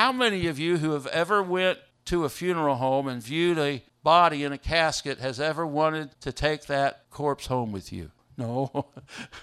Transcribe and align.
How 0.00 0.12
many 0.12 0.46
of 0.46 0.58
you 0.58 0.78
who 0.78 0.92
have 0.92 1.06
ever 1.08 1.42
went 1.42 1.78
to 2.06 2.24
a 2.24 2.30
funeral 2.30 2.76
home 2.76 3.06
and 3.06 3.22
viewed 3.22 3.58
a 3.58 3.82
body 4.02 4.44
in 4.44 4.50
a 4.50 4.56
casket 4.56 5.18
has 5.18 5.38
ever 5.38 5.66
wanted 5.66 6.18
to 6.22 6.32
take 6.32 6.64
that 6.68 7.10
corpse 7.10 7.48
home 7.48 7.70
with 7.70 7.92
you? 7.92 8.10
No, 8.38 8.86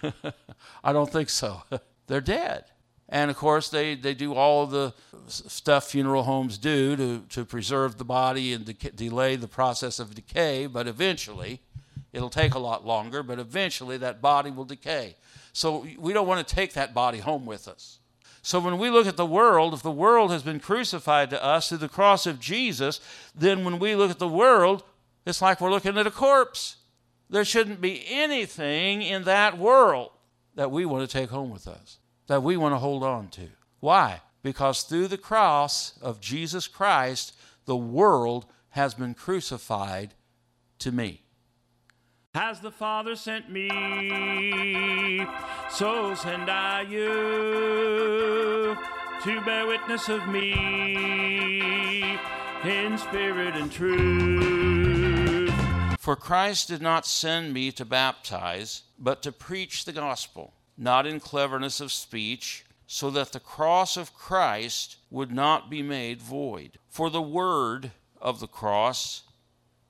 I 0.84 0.94
don't 0.94 1.12
think 1.12 1.30
so. 1.30 1.62
They're 2.08 2.22
dead. 2.22 2.66
And 3.08 3.30
of 3.30 3.38
course, 3.38 3.70
they, 3.70 3.94
they 3.94 4.16
do 4.16 4.34
all 4.34 4.66
the 4.66 4.96
stuff 5.28 5.92
funeral 5.92 6.24
homes 6.24 6.58
do 6.58 6.96
to, 6.96 7.20
to 7.30 7.46
preserve 7.46 8.00
the 8.00 8.04
body 8.04 8.52
and 8.52 8.66
de- 8.66 8.89
delay 8.89 9.36
the 9.36 9.48
process 9.48 10.00
of 10.00 10.16
decay, 10.16 10.66
but 10.66 10.88
eventually, 10.88 11.62
it'll 12.14 12.32
take 12.32 12.55
a 12.55 12.60
lot 12.60 12.84
longer, 12.84 13.21
but 13.21 13.38
eventually 13.38 13.98
that 13.98 14.24
body 14.24 14.50
will 14.50 14.66
decay. 14.66 15.18
So 15.54 15.86
we 16.00 16.14
don't 16.14 16.28
want 16.28 16.48
to 16.48 16.55
take 16.55 16.74
that 16.74 16.96
body 16.96 17.20
home 17.20 17.46
with 17.46 17.68
us. 17.68 18.00
So 18.48 18.61
when 18.61 18.77
we 18.77 18.89
look 18.89 19.07
at 19.07 19.18
the 19.18 19.25
world, 19.25 19.73
if 19.73 19.84
the 19.84 19.91
world 19.91 20.32
has 20.32 20.41
been 20.41 20.61
crucified 20.61 21.30
to 21.32 21.43
us 21.43 21.68
through 21.68 21.80
the 21.80 21.89
cross 21.89 22.25
of 22.25 22.40
Jesus, 22.40 23.02
then 23.35 23.66
when 23.66 23.77
we 23.77 23.94
look 23.94 24.09
at 24.09 24.20
the 24.20 24.27
world, 24.30 24.85
it's 25.26 25.41
like 25.41 25.59
we're 25.59 25.70
looking 25.70 25.98
at 25.98 26.08
a 26.08 26.12
corpse. 26.12 26.77
There 27.30 27.44
shouldn't 27.44 27.81
be 27.81 28.05
anything 28.08 29.02
in 29.02 29.25
that 29.25 29.58
world 29.58 30.12
that 30.55 30.72
we 30.72 30.86
want 30.86 31.09
to 31.09 31.13
take 31.13 31.30
home 31.30 31.49
with 31.49 31.67
us, 31.67 31.98
that 32.27 32.41
we 32.41 32.55
want 32.55 32.73
to 32.73 32.80
hold 32.80 33.03
on 33.03 33.27
to. 33.31 33.49
Why? 33.81 34.22
Because 34.44 34.84
through 34.84 35.09
the 35.09 35.17
cross 35.17 36.00
of 36.02 36.22
Jesus 36.22 36.70
Christ, 36.70 37.36
the 37.66 37.75
world 37.75 38.45
has 38.70 38.94
been 38.94 39.14
crucified 39.14 40.14
to 40.80 40.94
me. 40.94 41.20
Has 42.38 42.59
the 42.59 42.70
Father 42.70 43.16
sent 43.16 43.50
me, 43.50 45.26
so 45.72 46.14
send 46.14 46.52
I 46.52 46.84
you 46.84 48.78
to 49.23 49.41
bear 49.41 49.66
witness 49.66 50.08
of 50.08 50.28
me 50.28 50.54
in 52.64 52.95
spirit 53.00 53.55
and 53.55 53.72
truth. 53.72 55.52
For 56.00 56.16
Christ 56.16 56.67
did 56.67 56.80
not 56.80 57.08
send 57.08 57.56
me 57.56 57.72
to 57.72 57.84
baptize, 57.84 58.83
but 59.00 59.23
to 59.23 59.31
preach 59.31 59.86
the 59.86 59.92
gospel, 59.92 60.54
not 60.78 61.08
in 61.08 61.20
cleverness 61.20 61.81
of 61.81 61.92
speech, 61.92 62.67
so 62.86 63.09
that 63.09 63.31
the 63.31 63.39
cross 63.39 63.98
of 63.98 64.14
Christ 64.14 64.98
would 65.09 65.31
not 65.31 65.72
be 65.72 65.81
made 65.81 66.22
void. 66.22 66.78
For 66.88 67.09
the 67.09 67.20
word 67.20 67.94
of 68.22 68.39
the 68.39 68.48
cross 68.48 69.23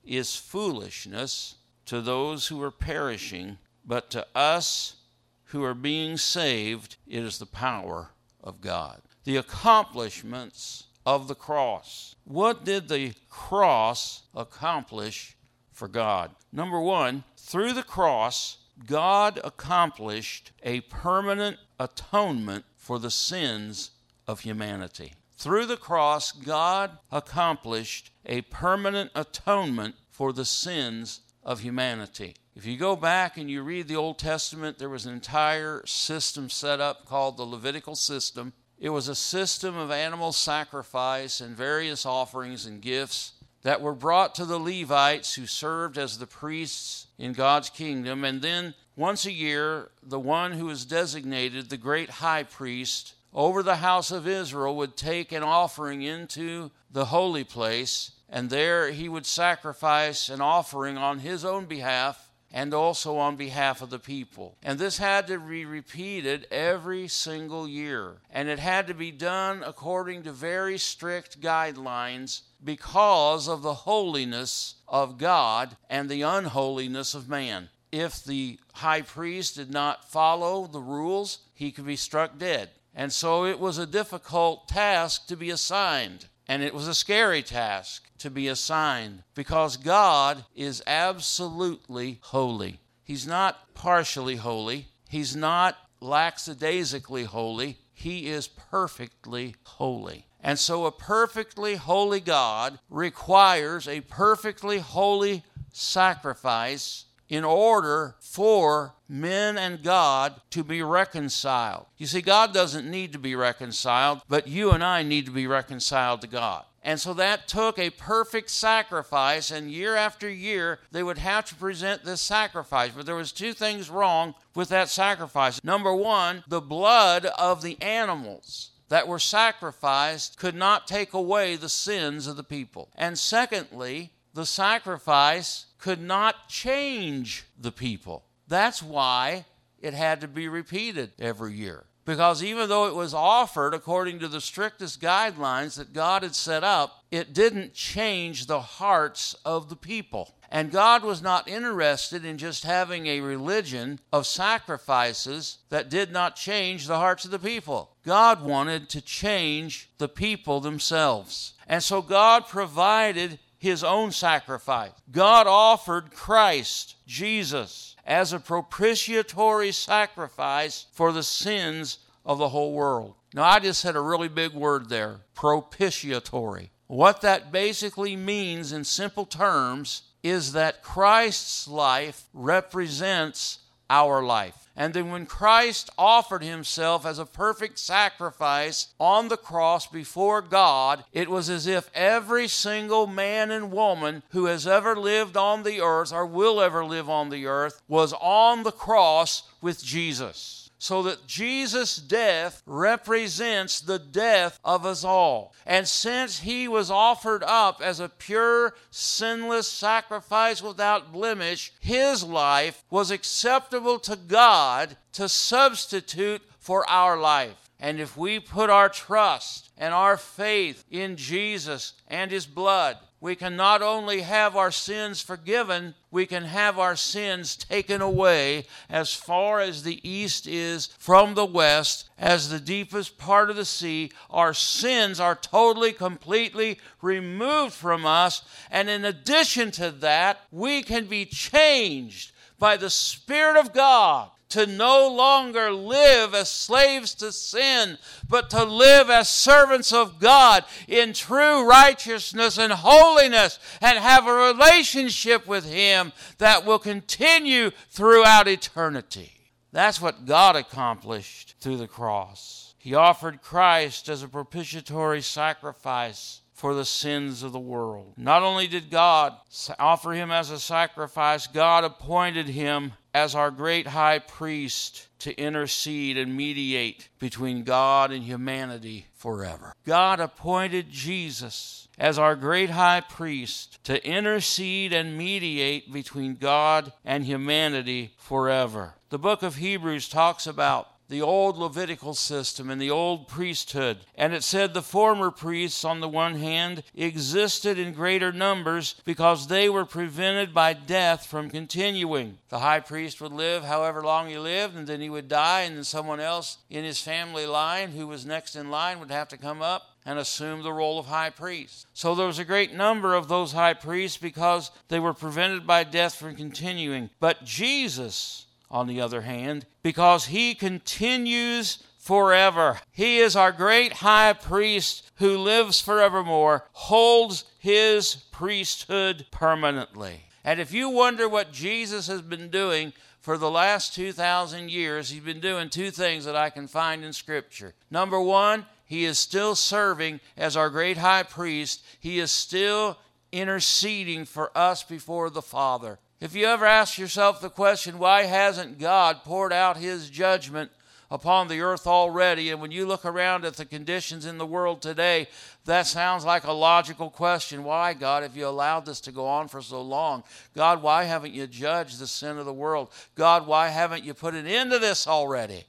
is 0.02 0.34
foolishness 0.34 1.56
to 1.88 2.02
those 2.02 2.48
who 2.48 2.62
are 2.62 2.70
perishing, 2.70 3.56
but 3.82 4.10
to 4.10 4.26
us 4.34 4.96
who 5.44 5.64
are 5.64 5.72
being 5.72 6.18
saved, 6.18 6.96
it 7.06 7.24
is 7.24 7.38
the 7.38 7.46
power 7.46 8.10
of 8.44 8.60
God. 8.60 9.00
The 9.24 9.36
accomplishments 9.36 10.84
of 11.06 11.28
the 11.28 11.34
cross. 11.34 12.14
What 12.24 12.62
did 12.62 12.88
the 12.88 13.14
cross 13.30 14.24
accomplish 14.34 15.34
for 15.72 15.88
God? 15.88 16.32
Number 16.52 16.78
one, 16.78 17.24
through 17.38 17.72
the 17.72 17.82
cross, 17.82 18.58
God 18.86 19.40
accomplished 19.42 20.52
a 20.62 20.82
permanent 20.82 21.56
atonement 21.80 22.66
for 22.76 22.98
the 22.98 23.10
sins 23.10 23.92
of 24.26 24.40
humanity. 24.40 25.14
Through 25.38 25.64
the 25.64 25.78
cross, 25.78 26.32
God 26.32 26.98
accomplished 27.10 28.10
a 28.26 28.42
permanent 28.42 29.10
atonement 29.14 29.94
for 30.10 30.34
the 30.34 30.44
sins 30.44 31.20
of 31.48 31.60
humanity. 31.60 32.36
If 32.54 32.66
you 32.66 32.76
go 32.76 32.94
back 32.94 33.38
and 33.38 33.50
you 33.50 33.62
read 33.62 33.88
the 33.88 33.96
Old 33.96 34.18
Testament, 34.18 34.78
there 34.78 34.90
was 34.90 35.06
an 35.06 35.14
entire 35.14 35.82
system 35.86 36.50
set 36.50 36.78
up 36.78 37.06
called 37.06 37.38
the 37.38 37.44
Levitical 37.44 37.96
system. 37.96 38.52
It 38.78 38.90
was 38.90 39.08
a 39.08 39.14
system 39.14 39.74
of 39.74 39.90
animal 39.90 40.32
sacrifice 40.32 41.40
and 41.40 41.56
various 41.56 42.04
offerings 42.04 42.66
and 42.66 42.82
gifts 42.82 43.32
that 43.62 43.80
were 43.80 43.94
brought 43.94 44.34
to 44.34 44.44
the 44.44 44.58
Levites 44.58 45.36
who 45.36 45.46
served 45.46 45.96
as 45.96 46.18
the 46.18 46.26
priests 46.26 47.06
in 47.16 47.32
God's 47.32 47.70
kingdom. 47.70 48.24
And 48.24 48.42
then 48.42 48.74
once 48.94 49.24
a 49.24 49.32
year, 49.32 49.90
the 50.02 50.20
one 50.20 50.52
who 50.52 50.66
was 50.66 50.84
designated 50.84 51.70
the 51.70 51.78
great 51.78 52.10
high 52.10 52.42
priest 52.42 53.14
over 53.34 53.62
the 53.62 53.76
house 53.76 54.10
of 54.10 54.26
Israel 54.26 54.76
would 54.76 54.96
take 54.96 55.32
an 55.32 55.42
offering 55.42 56.02
into 56.02 56.70
the 56.90 57.06
holy 57.06 57.44
place 57.44 58.12
and 58.28 58.50
there 58.50 58.90
he 58.90 59.08
would 59.08 59.26
sacrifice 59.26 60.28
an 60.28 60.40
offering 60.40 60.98
on 60.98 61.20
his 61.20 61.44
own 61.44 61.64
behalf 61.64 62.30
and 62.52 62.72
also 62.72 63.16
on 63.16 63.36
behalf 63.36 63.82
of 63.82 63.90
the 63.90 63.98
people. 63.98 64.56
And 64.62 64.78
this 64.78 64.98
had 64.98 65.26
to 65.26 65.38
be 65.38 65.64
repeated 65.64 66.46
every 66.50 67.08
single 67.08 67.68
year. 67.68 68.16
And 68.30 68.48
it 68.48 68.58
had 68.58 68.86
to 68.86 68.94
be 68.94 69.10
done 69.10 69.62
according 69.64 70.22
to 70.22 70.32
very 70.32 70.78
strict 70.78 71.40
guidelines 71.40 72.42
because 72.64 73.48
of 73.48 73.62
the 73.62 73.74
holiness 73.74 74.76
of 74.86 75.18
God 75.18 75.76
and 75.90 76.08
the 76.08 76.22
unholiness 76.22 77.14
of 77.14 77.28
man. 77.28 77.68
If 77.92 78.24
the 78.24 78.58
high 78.74 79.02
priest 79.02 79.56
did 79.56 79.70
not 79.70 80.10
follow 80.10 80.66
the 80.66 80.80
rules, 80.80 81.38
he 81.54 81.70
could 81.70 81.86
be 81.86 81.96
struck 81.96 82.38
dead. 82.38 82.70
And 82.98 83.12
so 83.12 83.44
it 83.44 83.60
was 83.60 83.78
a 83.78 83.86
difficult 83.86 84.66
task 84.66 85.28
to 85.28 85.36
be 85.36 85.50
assigned. 85.50 86.26
And 86.48 86.64
it 86.64 86.74
was 86.74 86.88
a 86.88 86.94
scary 86.94 87.44
task 87.44 88.10
to 88.18 88.28
be 88.28 88.48
assigned 88.48 89.22
because 89.36 89.76
God 89.76 90.44
is 90.56 90.82
absolutely 90.84 92.18
holy. 92.22 92.80
He's 93.04 93.24
not 93.24 93.72
partially 93.72 94.34
holy, 94.34 94.88
He's 95.08 95.36
not 95.36 95.78
lackadaisically 96.00 97.22
holy, 97.22 97.78
He 97.94 98.26
is 98.26 98.48
perfectly 98.48 99.54
holy. 99.62 100.26
And 100.40 100.58
so, 100.58 100.84
a 100.84 100.90
perfectly 100.90 101.76
holy 101.76 102.20
God 102.20 102.80
requires 102.90 103.86
a 103.86 104.00
perfectly 104.00 104.78
holy 104.78 105.44
sacrifice 105.72 107.04
in 107.28 107.44
order 107.44 108.16
for 108.20 108.94
men 109.08 109.58
and 109.58 109.82
God 109.82 110.40
to 110.50 110.64
be 110.64 110.82
reconciled. 110.82 111.86
You 111.96 112.06
see, 112.06 112.22
God 112.22 112.54
doesn't 112.54 112.90
need 112.90 113.12
to 113.12 113.18
be 113.18 113.34
reconciled, 113.34 114.22
but 114.28 114.48
you 114.48 114.70
and 114.70 114.82
I 114.82 115.02
need 115.02 115.26
to 115.26 115.32
be 115.32 115.46
reconciled 115.46 116.20
to 116.22 116.26
God. 116.26 116.64
And 116.82 117.00
so 117.00 117.12
that 117.14 117.48
took 117.48 117.78
a 117.78 117.90
perfect 117.90 118.50
sacrifice, 118.50 119.50
and 119.50 119.70
year 119.70 119.94
after 119.96 120.30
year, 120.30 120.78
they 120.90 121.02
would 121.02 121.18
have 121.18 121.44
to 121.46 121.54
present 121.54 122.04
this 122.04 122.20
sacrifice. 122.20 122.92
But 122.96 123.04
there 123.04 123.14
was 123.14 123.32
two 123.32 123.52
things 123.52 123.90
wrong 123.90 124.34
with 124.54 124.68
that 124.70 124.88
sacrifice. 124.88 125.62
Number 125.62 125.94
one, 125.94 126.44
the 126.48 126.62
blood 126.62 127.26
of 127.26 127.62
the 127.62 127.80
animals 127.82 128.70
that 128.88 129.08
were 129.08 129.18
sacrificed 129.18 130.38
could 130.38 130.54
not 130.54 130.86
take 130.86 131.12
away 131.12 131.56
the 131.56 131.68
sins 131.68 132.26
of 132.26 132.36
the 132.36 132.44
people. 132.44 132.88
And 132.96 133.18
secondly, 133.18 134.12
the 134.32 134.46
sacrifice 134.46 135.66
could 135.78 136.00
not 136.00 136.48
change 136.48 137.44
the 137.58 137.72
people. 137.72 138.24
That's 138.46 138.82
why 138.82 139.44
it 139.80 139.94
had 139.94 140.20
to 140.20 140.28
be 140.28 140.48
repeated 140.48 141.12
every 141.18 141.54
year. 141.54 141.84
Because 142.04 142.42
even 142.42 142.70
though 142.70 142.86
it 142.86 142.94
was 142.94 143.12
offered 143.12 143.74
according 143.74 144.18
to 144.20 144.28
the 144.28 144.40
strictest 144.40 144.98
guidelines 144.98 145.76
that 145.76 145.92
God 145.92 146.22
had 146.22 146.34
set 146.34 146.64
up, 146.64 147.04
it 147.10 147.34
didn't 147.34 147.74
change 147.74 148.46
the 148.46 148.60
hearts 148.60 149.36
of 149.44 149.68
the 149.68 149.76
people. 149.76 150.34
And 150.50 150.70
God 150.70 151.04
was 151.04 151.20
not 151.20 151.46
interested 151.46 152.24
in 152.24 152.38
just 152.38 152.64
having 152.64 153.06
a 153.06 153.20
religion 153.20 154.00
of 154.10 154.26
sacrifices 154.26 155.58
that 155.68 155.90
did 155.90 156.10
not 156.10 156.34
change 156.34 156.86
the 156.86 156.96
hearts 156.96 157.26
of 157.26 157.30
the 157.30 157.38
people. 157.38 157.90
God 158.06 158.42
wanted 158.42 158.88
to 158.88 159.02
change 159.02 159.90
the 159.98 160.08
people 160.08 160.60
themselves. 160.60 161.52
And 161.66 161.82
so 161.82 162.00
God 162.00 162.48
provided 162.48 163.38
his 163.58 163.82
own 163.82 164.12
sacrifice. 164.12 164.92
God 165.10 165.46
offered 165.46 166.12
Christ, 166.12 166.96
Jesus, 167.06 167.96
as 168.06 168.32
a 168.32 168.38
propitiatory 168.38 169.72
sacrifice 169.72 170.86
for 170.92 171.12
the 171.12 171.22
sins 171.22 171.98
of 172.24 172.38
the 172.38 172.48
whole 172.48 172.72
world. 172.72 173.14
Now, 173.34 173.44
I 173.44 173.58
just 173.58 173.80
said 173.80 173.96
a 173.96 174.00
really 174.00 174.28
big 174.28 174.52
word 174.52 174.88
there 174.88 175.20
propitiatory. 175.34 176.70
What 176.86 177.20
that 177.20 177.52
basically 177.52 178.16
means 178.16 178.72
in 178.72 178.84
simple 178.84 179.26
terms 179.26 180.02
is 180.22 180.52
that 180.52 180.82
Christ's 180.82 181.68
life 181.68 182.24
represents 182.32 183.58
our 183.90 184.22
life. 184.22 184.68
And 184.76 184.94
then 184.94 185.10
when 185.10 185.26
Christ 185.26 185.90
offered 185.98 186.42
himself 186.42 187.04
as 187.04 187.18
a 187.18 187.26
perfect 187.26 187.78
sacrifice 187.80 188.88
on 189.00 189.28
the 189.28 189.36
cross 189.36 189.88
before 189.88 190.40
God, 190.40 191.04
it 191.12 191.28
was 191.28 191.50
as 191.50 191.66
if 191.66 191.90
every 191.94 192.46
single 192.46 193.08
man 193.08 193.50
and 193.50 193.72
woman 193.72 194.22
who 194.30 194.44
has 194.44 194.66
ever 194.66 194.94
lived 194.94 195.36
on 195.36 195.64
the 195.64 195.80
earth 195.80 196.12
or 196.12 196.24
will 196.24 196.60
ever 196.60 196.84
live 196.84 197.10
on 197.10 197.30
the 197.30 197.46
earth 197.46 197.82
was 197.88 198.12
on 198.20 198.62
the 198.62 198.72
cross 198.72 199.42
with 199.60 199.82
Jesus 199.82 200.67
so 200.78 201.02
that 201.02 201.26
Jesus' 201.26 201.96
death 201.96 202.62
represents 202.66 203.80
the 203.80 203.98
death 203.98 204.58
of 204.64 204.86
us 204.86 205.04
all. 205.04 205.54
And 205.66 205.86
since 205.86 206.40
he 206.40 206.68
was 206.68 206.90
offered 206.90 207.42
up 207.42 207.80
as 207.82 208.00
a 208.00 208.08
pure, 208.08 208.74
sinless 208.90 209.68
sacrifice 209.68 210.62
without 210.62 211.12
blemish, 211.12 211.72
his 211.80 212.22
life 212.22 212.84
was 212.90 213.10
acceptable 213.10 213.98
to 214.00 214.16
God 214.16 214.96
to 215.12 215.28
substitute 215.28 216.42
for 216.58 216.88
our 216.88 217.18
life. 217.18 217.68
And 217.80 218.00
if 218.00 218.16
we 218.16 218.40
put 218.40 218.70
our 218.70 218.88
trust 218.88 219.70
and 219.78 219.94
our 219.94 220.16
faith 220.16 220.84
in 220.90 221.16
Jesus 221.16 221.92
and 222.08 222.30
His 222.30 222.46
blood, 222.46 222.98
we 223.20 223.34
can 223.34 223.56
not 223.56 223.82
only 223.82 224.20
have 224.20 224.54
our 224.54 224.70
sins 224.70 225.20
forgiven, 225.20 225.94
we 226.10 226.24
can 226.24 226.44
have 226.44 226.78
our 226.78 226.94
sins 226.94 227.56
taken 227.56 228.00
away 228.00 228.66
as 228.88 229.12
far 229.12 229.60
as 229.60 229.82
the 229.82 230.00
east 230.08 230.46
is 230.46 230.86
from 230.98 231.34
the 231.34 231.44
west, 231.44 232.08
as 232.16 232.48
the 232.48 232.60
deepest 232.60 233.18
part 233.18 233.50
of 233.50 233.56
the 233.56 233.64
sea. 233.64 234.12
Our 234.30 234.54
sins 234.54 235.18
are 235.18 235.34
totally, 235.34 235.92
completely 235.92 236.78
removed 237.02 237.74
from 237.74 238.06
us. 238.06 238.42
And 238.70 238.88
in 238.88 239.04
addition 239.04 239.72
to 239.72 239.90
that, 239.90 240.40
we 240.52 240.82
can 240.82 241.06
be 241.06 241.24
changed 241.26 242.30
by 242.58 242.76
the 242.76 242.90
Spirit 242.90 243.56
of 243.56 243.72
God 243.72 244.30
to 244.50 244.66
no 244.66 245.08
longer 245.08 245.70
live 245.70 246.34
as 246.34 246.50
slaves 246.50 247.14
to 247.14 247.32
sin, 247.32 247.98
but 248.28 248.50
to 248.50 248.64
live 248.64 249.10
as 249.10 249.28
servants 249.28 249.92
of 249.92 250.18
God 250.18 250.64
in 250.86 251.12
true 251.12 251.68
righteousness 251.68 252.58
and 252.58 252.72
holiness 252.72 253.58
and 253.80 253.98
have 253.98 254.26
a 254.26 254.32
relationship 254.32 255.46
with 255.46 255.70
Him 255.70 256.12
that 256.38 256.64
will 256.64 256.78
continue 256.78 257.70
throughout 257.90 258.48
eternity. 258.48 259.32
That's 259.72 260.00
what 260.00 260.24
God 260.24 260.56
accomplished 260.56 261.56
through 261.60 261.76
the 261.76 261.88
cross. 261.88 262.74
He 262.78 262.94
offered 262.94 263.42
Christ 263.42 264.08
as 264.08 264.22
a 264.22 264.28
propitiatory 264.28 265.20
sacrifice 265.20 266.37
for 266.58 266.74
the 266.74 266.84
sins 266.84 267.44
of 267.44 267.52
the 267.52 267.58
world. 267.58 268.14
Not 268.16 268.42
only 268.42 268.66
did 268.66 268.90
God 268.90 269.34
offer 269.78 270.12
him 270.12 270.32
as 270.32 270.50
a 270.50 270.58
sacrifice, 270.58 271.46
God 271.46 271.84
appointed 271.84 272.48
him 272.48 272.94
as 273.14 273.36
our 273.36 273.52
great 273.52 273.86
high 273.86 274.18
priest 274.18 275.06
to 275.20 275.40
intercede 275.40 276.18
and 276.18 276.36
mediate 276.36 277.08
between 277.20 277.62
God 277.62 278.10
and 278.10 278.24
humanity 278.24 279.06
forever. 279.14 279.72
God 279.86 280.18
appointed 280.18 280.90
Jesus 280.90 281.86
as 281.96 282.18
our 282.18 282.34
great 282.34 282.70
high 282.70 283.02
priest 283.02 283.78
to 283.84 284.04
intercede 284.04 284.92
and 284.92 285.16
mediate 285.16 285.92
between 285.92 286.34
God 286.34 286.92
and 287.04 287.24
humanity 287.24 288.14
forever. 288.16 288.94
The 289.10 289.18
book 289.18 289.44
of 289.44 289.56
Hebrews 289.56 290.08
talks 290.08 290.46
about 290.46 290.88
the 291.08 291.22
old 291.22 291.56
Levitical 291.56 292.14
system 292.14 292.70
and 292.70 292.80
the 292.80 292.90
old 292.90 293.28
priesthood. 293.28 293.98
And 294.14 294.34
it 294.34 294.42
said 294.42 294.74
the 294.74 294.82
former 294.82 295.30
priests, 295.30 295.84
on 295.84 296.00
the 296.00 296.08
one 296.08 296.34
hand, 296.36 296.82
existed 296.94 297.78
in 297.78 297.92
greater 297.92 298.32
numbers 298.32 298.94
because 299.04 299.46
they 299.46 299.68
were 299.68 299.84
prevented 299.84 300.52
by 300.52 300.74
death 300.74 301.26
from 301.26 301.50
continuing. 301.50 302.38
The 302.50 302.60
high 302.60 302.80
priest 302.80 303.20
would 303.20 303.32
live 303.32 303.64
however 303.64 304.02
long 304.02 304.28
he 304.28 304.38
lived, 304.38 304.76
and 304.76 304.86
then 304.86 305.00
he 305.00 305.10
would 305.10 305.28
die, 305.28 305.62
and 305.62 305.76
then 305.76 305.84
someone 305.84 306.20
else 306.20 306.58
in 306.70 306.84
his 306.84 307.00
family 307.00 307.46
line 307.46 307.90
who 307.90 308.06
was 308.06 308.26
next 308.26 308.56
in 308.56 308.70
line 308.70 309.00
would 309.00 309.10
have 309.10 309.28
to 309.28 309.36
come 309.36 309.62
up 309.62 309.94
and 310.08 310.18
assume 310.18 310.62
the 310.62 310.72
role 310.72 310.98
of 310.98 311.04
high 311.06 311.28
priest. 311.28 311.86
So 311.92 312.14
there 312.14 312.26
was 312.26 312.38
a 312.38 312.44
great 312.44 312.72
number 312.72 313.14
of 313.14 313.28
those 313.28 313.52
high 313.52 313.74
priests 313.74 314.16
because 314.16 314.70
they 314.88 314.98
were 314.98 315.12
prevented 315.12 315.66
by 315.66 315.84
death 315.84 316.14
from 316.14 316.34
continuing. 316.34 317.10
But 317.20 317.44
Jesus, 317.44 318.46
on 318.70 318.86
the 318.86 319.00
other 319.00 319.22
hand, 319.22 319.66
because 319.82 320.26
he 320.26 320.54
continues 320.54 321.82
forever. 321.98 322.78
He 322.90 323.18
is 323.18 323.36
our 323.36 323.52
great 323.52 323.94
high 323.94 324.32
priest 324.32 325.10
who 325.16 325.36
lives 325.36 325.80
forevermore, 325.80 326.64
holds 326.72 327.44
his 327.58 328.16
priesthood 328.32 329.26
permanently. 329.30 330.22
And 330.44 330.60
if 330.60 330.72
you 330.72 330.88
wonder 330.88 331.28
what 331.28 331.52
Jesus 331.52 332.06
has 332.06 332.22
been 332.22 332.48
doing 332.48 332.94
for 333.20 333.36
the 333.36 333.50
last 333.50 333.94
2,000 333.94 334.70
years, 334.70 335.10
he's 335.10 335.20
been 335.20 335.40
doing 335.40 335.68
two 335.68 335.90
things 335.90 336.24
that 336.24 336.36
I 336.36 336.48
can 336.48 336.66
find 336.66 337.04
in 337.04 337.12
Scripture. 337.12 337.74
Number 337.90 338.20
one, 338.20 338.64
he 338.86 339.04
is 339.04 339.18
still 339.18 339.54
serving 339.54 340.20
as 340.36 340.56
our 340.56 340.70
great 340.70 340.96
high 340.96 341.24
priest, 341.24 341.84
he 342.00 342.18
is 342.18 342.30
still 342.30 342.96
interceding 343.32 344.24
for 344.24 344.50
us 344.56 344.82
before 344.82 345.28
the 345.28 345.42
Father. 345.42 345.98
If 346.20 346.34
you 346.34 346.46
ever 346.46 346.66
ask 346.66 346.98
yourself 346.98 347.40
the 347.40 347.48
question, 347.48 347.98
why 347.98 348.24
hasn't 348.24 348.80
God 348.80 349.22
poured 349.22 349.52
out 349.52 349.76
his 349.76 350.10
judgment 350.10 350.72
upon 351.12 351.46
the 351.46 351.60
earth 351.60 351.86
already? 351.86 352.50
And 352.50 352.60
when 352.60 352.72
you 352.72 352.86
look 352.86 353.04
around 353.04 353.44
at 353.44 353.54
the 353.54 353.64
conditions 353.64 354.26
in 354.26 354.36
the 354.36 354.46
world 354.46 354.82
today, 354.82 355.28
that 355.64 355.86
sounds 355.86 356.24
like 356.24 356.42
a 356.42 356.52
logical 356.52 357.08
question. 357.08 357.62
Why, 357.62 357.94
God, 357.94 358.24
if 358.24 358.34
you 358.34 358.48
allowed 358.48 358.84
this 358.84 359.00
to 359.02 359.12
go 359.12 359.26
on 359.26 359.46
for 359.46 359.62
so 359.62 359.80
long? 359.80 360.24
God, 360.56 360.82
why 360.82 361.04
haven't 361.04 361.34
you 361.34 361.46
judged 361.46 362.00
the 362.00 362.08
sin 362.08 362.36
of 362.36 362.46
the 362.46 362.52
world? 362.52 362.90
God, 363.14 363.46
why 363.46 363.68
haven't 363.68 364.02
you 364.02 364.12
put 364.12 364.34
an 364.34 364.46
end 364.46 364.72
to 364.72 364.80
this 364.80 365.06
already? 365.06 365.66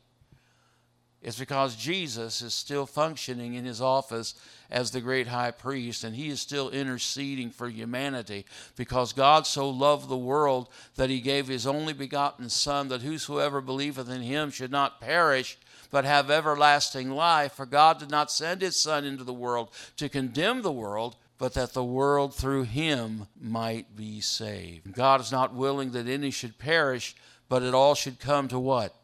It's 1.21 1.37
because 1.37 1.75
Jesus 1.75 2.41
is 2.41 2.53
still 2.53 2.85
functioning 2.85 3.53
in 3.55 3.65
his 3.65 3.81
office 3.81 4.35
as 4.71 4.91
the 4.91 5.01
great 5.01 5.27
high 5.27 5.51
priest, 5.51 6.05
and 6.05 6.15
he 6.15 6.29
is 6.29 6.39
still 6.39 6.69
interceding 6.69 7.49
for 7.49 7.67
humanity 7.67 8.45
because 8.77 9.11
God 9.11 9.45
so 9.45 9.69
loved 9.69 10.07
the 10.07 10.17
world 10.17 10.69
that 10.95 11.09
he 11.09 11.19
gave 11.19 11.47
his 11.47 11.67
only 11.67 11.91
begotten 11.91 12.49
Son, 12.49 12.87
that 12.87 13.01
whosoever 13.01 13.59
believeth 13.59 14.09
in 14.09 14.21
him 14.21 14.49
should 14.49 14.71
not 14.71 15.01
perish, 15.01 15.57
but 15.91 16.05
have 16.05 16.31
everlasting 16.31 17.11
life. 17.11 17.53
For 17.53 17.65
God 17.65 17.99
did 17.99 18.11
not 18.11 18.31
send 18.31 18.61
his 18.61 18.77
Son 18.77 19.03
into 19.03 19.25
the 19.25 19.33
world 19.33 19.71
to 19.97 20.07
condemn 20.07 20.61
the 20.61 20.71
world, 20.71 21.17
but 21.37 21.53
that 21.53 21.73
the 21.73 21.83
world 21.83 22.33
through 22.33 22.63
him 22.63 23.27
might 23.37 23.93
be 23.93 24.21
saved. 24.21 24.93
God 24.93 25.19
is 25.19 25.33
not 25.33 25.53
willing 25.53 25.91
that 25.91 26.07
any 26.07 26.31
should 26.31 26.59
perish, 26.59 27.13
but 27.49 27.63
it 27.63 27.73
all 27.73 27.95
should 27.95 28.19
come 28.19 28.47
to 28.47 28.59
what? 28.59 28.95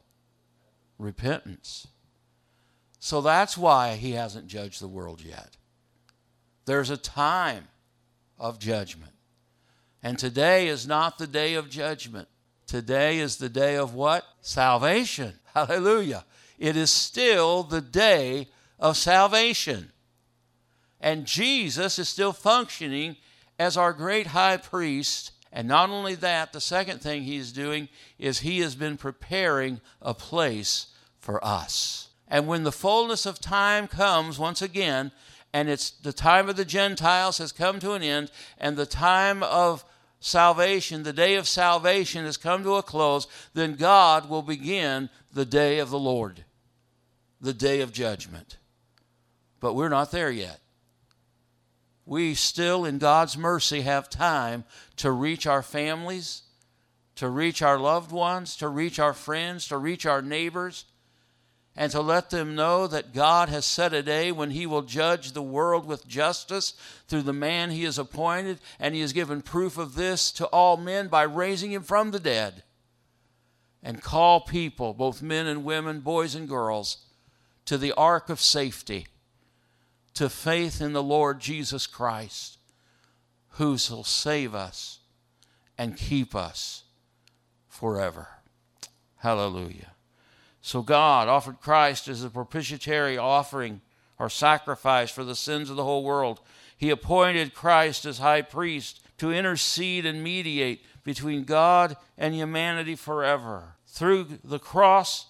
Repentance. 0.98 1.88
So 3.06 3.22
that's 3.22 3.56
why 3.56 3.98
he 3.98 4.14
hasn't 4.14 4.48
judged 4.48 4.82
the 4.82 4.88
world 4.88 5.22
yet. 5.22 5.58
There's 6.66 6.90
a 6.90 6.98
time 6.98 7.68
of 8.40 8.58
judgment. 8.58 9.12
And 10.02 10.18
today 10.18 10.70
is 10.70 10.88
not 10.88 11.20
the 11.20 11.28
day 11.28 11.54
of 11.54 11.70
judgment. 11.70 12.28
Today 12.66 13.20
is 13.20 13.38
the 13.38 13.48
day 13.48 13.76
of 13.76 13.94
what? 13.94 14.26
Salvation. 14.42 15.34
Hallelujah. 15.54 16.26
It 16.58 16.76
is 16.76 16.90
still 16.90 17.62
the 17.62 17.80
day 17.80 18.48
of 18.80 18.98
salvation. 18.98 19.92
And 21.00 21.28
Jesus 21.28 22.00
is 22.00 22.10
still 22.10 22.34
functioning 22.34 23.18
as 23.60 23.78
our 23.78 23.94
great 23.94 24.26
high 24.26 24.58
priest. 24.58 25.30
And 25.52 25.68
not 25.68 25.92
only 25.92 26.16
that, 26.16 26.54
the 26.54 26.60
second 26.60 27.02
thing 27.02 27.22
he's 27.22 27.52
doing 27.52 27.88
is 28.18 28.40
he 28.40 28.62
has 28.62 28.74
been 28.74 28.98
preparing 28.98 29.80
a 30.02 30.16
place 30.16 30.88
for 31.20 31.40
us. 31.46 32.10
And 32.28 32.48
when 32.48 32.64
the 32.64 32.72
fullness 32.72 33.26
of 33.26 33.40
time 33.40 33.88
comes 33.88 34.40
once 34.40 34.62
again, 34.62 35.12
and 35.54 35.70
it's 35.70 35.92
the 35.92 36.14
time 36.14 36.50
of 36.50 36.56
the 36.56 36.66
Gentiles 36.66 37.38
has 37.38 37.52
come 37.52 37.80
to 37.80 37.94
an 37.94 38.04
end, 38.04 38.32
and 38.58 38.76
the 38.76 38.86
time 38.86 39.44
of 39.44 39.86
salvation, 40.20 41.04
the 41.04 41.14
day 41.14 41.36
of 41.36 41.48
salvation 41.48 42.26
has 42.26 42.36
come 42.36 42.64
to 42.64 42.76
a 42.76 42.84
close, 42.84 43.28
then 43.54 43.76
God 43.76 44.28
will 44.30 44.42
begin 44.42 45.10
the 45.32 45.46
day 45.46 45.80
of 45.80 45.92
the 45.92 46.00
Lord, 46.00 46.46
the 47.40 47.54
day 47.54 47.82
of 47.82 47.94
judgment. 47.94 48.58
But 49.60 49.76
we're 49.76 49.90
not 49.90 50.12
there 50.12 50.32
yet. 50.32 50.60
We 52.08 52.34
still, 52.34 52.86
in 52.86 52.98
God's 52.98 53.38
mercy, 53.38 53.82
have 53.82 54.10
time 54.10 54.64
to 54.98 55.12
reach 55.12 55.48
our 55.48 55.64
families, 55.64 56.44
to 57.16 57.30
reach 57.30 57.62
our 57.62 57.80
loved 57.80 58.12
ones, 58.12 58.56
to 58.58 58.68
reach 58.68 59.00
our 59.00 59.14
friends, 59.14 59.68
to 59.70 59.78
reach 59.78 60.06
our 60.06 60.22
neighbors 60.22 60.86
and 61.76 61.92
to 61.92 62.00
let 62.00 62.30
them 62.30 62.56
know 62.56 62.88
that 62.88 63.14
God 63.14 63.50
has 63.50 63.66
set 63.66 63.94
a 63.94 64.02
day 64.02 64.32
when 64.32 64.52
He 64.52 64.66
will 64.66 64.82
judge 64.82 65.32
the 65.32 65.42
world 65.42 65.86
with 65.86 66.08
justice 66.08 66.74
through 67.08 67.24
the 67.24 67.34
man 67.34 67.72
He 67.72 67.84
has 67.84 68.00
appointed, 68.00 68.60
and 68.80 68.96
He 68.96 69.02
has 69.02 69.12
given 69.12 69.42
proof 69.42 69.78
of 69.78 69.96
this 69.96 70.32
to 70.34 70.46
all 70.48 70.78
men 70.78 71.10
by 71.10 71.24
raising 71.24 71.72
Him 71.72 71.84
from 71.84 72.12
the 72.12 72.20
dead. 72.20 72.64
And 73.84 74.02
call 74.02 74.42
people, 74.42 74.94
both 74.94 75.22
men 75.22 75.48
and 75.48 75.66
women, 75.66 76.00
boys 76.00 76.34
and 76.34 76.48
girls, 76.48 76.98
to 77.66 77.78
the 77.78 77.92
ark 77.94 78.30
of 78.30 78.40
safety, 78.40 79.08
to 80.14 80.30
faith 80.30 80.82
in 80.82 80.94
the 80.94 81.04
Lord 81.04 81.40
Jesus 81.40 81.88
Christ, 81.88 82.58
who 83.50 83.78
shall 83.78 84.04
save 84.04 84.56
us 84.56 85.00
and 85.78 85.98
keep 85.98 86.36
us 86.36 86.84
forever. 87.68 88.30
Hallelujah. 89.18 89.95
So 90.66 90.82
God 90.82 91.28
offered 91.28 91.62
Christ 91.62 92.08
as 92.08 92.24
a 92.24 92.30
propitiatory 92.32 93.20
offering 93.20 93.82
or 94.18 94.32
sacrifice 94.32 95.12
for 95.12 95.24
the 95.24 95.36
sins 95.36 95.70
of 95.70 95.76
the 95.76 95.84
whole 95.84 96.04
world. 96.04 96.40
He 96.76 96.90
appointed 96.90 97.54
Christ 97.54 98.04
as 98.04 98.18
high 98.18 98.42
priest 98.42 99.00
to 99.20 99.32
intercede 99.32 100.08
and 100.08 100.24
mediate 100.24 100.84
between 101.04 101.44
God 101.44 101.98
and 102.18 102.34
humanity 102.34 102.96
forever. 102.96 103.76
Through 103.86 104.40
the 104.44 104.58
cross, 104.58 105.28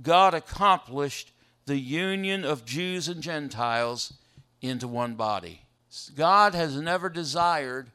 God 0.00 0.34
accomplished 0.34 1.32
the 1.64 1.78
union 1.78 2.44
of 2.44 2.64
Jews 2.64 3.08
and 3.08 3.20
Gentiles 3.20 4.12
into 4.62 4.86
one 4.86 5.16
body. 5.16 5.62
God 6.14 6.54
has 6.54 6.76
never 6.76 7.08
desired 7.08 7.90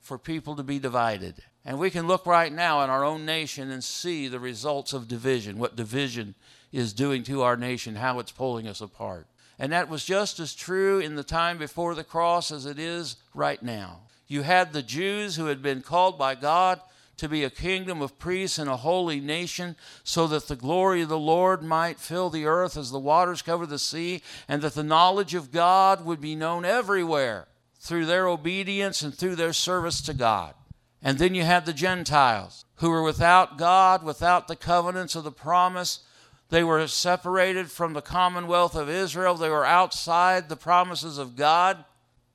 for 0.00 0.16
people 0.16 0.56
to 0.56 0.62
be 0.62 0.78
divided. 0.78 1.42
And 1.64 1.78
we 1.78 1.90
can 1.90 2.06
look 2.06 2.26
right 2.26 2.52
now 2.52 2.82
in 2.82 2.90
our 2.90 3.04
own 3.04 3.24
nation 3.24 3.70
and 3.70 3.82
see 3.82 4.28
the 4.28 4.40
results 4.40 4.92
of 4.92 5.08
division, 5.08 5.58
what 5.58 5.76
division 5.76 6.34
is 6.72 6.92
doing 6.92 7.22
to 7.24 7.42
our 7.42 7.56
nation, 7.56 7.96
how 7.96 8.18
it's 8.18 8.32
pulling 8.32 8.68
us 8.68 8.80
apart. 8.80 9.26
And 9.58 9.72
that 9.72 9.88
was 9.88 10.04
just 10.04 10.40
as 10.40 10.54
true 10.54 10.98
in 10.98 11.14
the 11.14 11.22
time 11.22 11.58
before 11.58 11.94
the 11.94 12.04
cross 12.04 12.50
as 12.50 12.66
it 12.66 12.78
is 12.78 13.16
right 13.32 13.62
now. 13.62 14.00
You 14.26 14.42
had 14.42 14.72
the 14.72 14.82
Jews 14.82 15.36
who 15.36 15.46
had 15.46 15.62
been 15.62 15.80
called 15.80 16.18
by 16.18 16.34
God 16.34 16.80
to 17.16 17.28
be 17.28 17.44
a 17.44 17.50
kingdom 17.50 18.02
of 18.02 18.18
priests 18.18 18.58
and 18.58 18.68
a 18.68 18.76
holy 18.76 19.20
nation, 19.20 19.76
so 20.02 20.26
that 20.26 20.48
the 20.48 20.56
glory 20.56 21.02
of 21.02 21.08
the 21.08 21.18
Lord 21.18 21.62
might 21.62 22.00
fill 22.00 22.28
the 22.28 22.44
earth 22.44 22.76
as 22.76 22.90
the 22.90 22.98
waters 22.98 23.40
cover 23.40 23.66
the 23.66 23.78
sea, 23.78 24.20
and 24.48 24.60
that 24.62 24.74
the 24.74 24.82
knowledge 24.82 25.34
of 25.34 25.52
God 25.52 26.04
would 26.04 26.20
be 26.20 26.34
known 26.34 26.64
everywhere 26.64 27.46
through 27.78 28.06
their 28.06 28.26
obedience 28.26 29.02
and 29.02 29.14
through 29.14 29.36
their 29.36 29.52
service 29.52 30.02
to 30.02 30.12
God. 30.12 30.54
And 31.04 31.18
then 31.18 31.34
you 31.34 31.44
have 31.44 31.66
the 31.66 31.72
Gentiles 31.72 32.64
who 32.76 32.90
were 32.90 33.02
without 33.02 33.58
God, 33.58 34.02
without 34.02 34.48
the 34.48 34.56
covenants 34.56 35.14
of 35.14 35.22
the 35.22 35.30
promise. 35.30 36.00
They 36.48 36.64
were 36.64 36.86
separated 36.88 37.70
from 37.70 37.92
the 37.92 38.02
commonwealth 38.02 38.74
of 38.74 38.88
Israel. 38.88 39.36
They 39.36 39.50
were 39.50 39.66
outside 39.66 40.48
the 40.48 40.56
promises 40.56 41.18
of 41.18 41.36
God. 41.36 41.84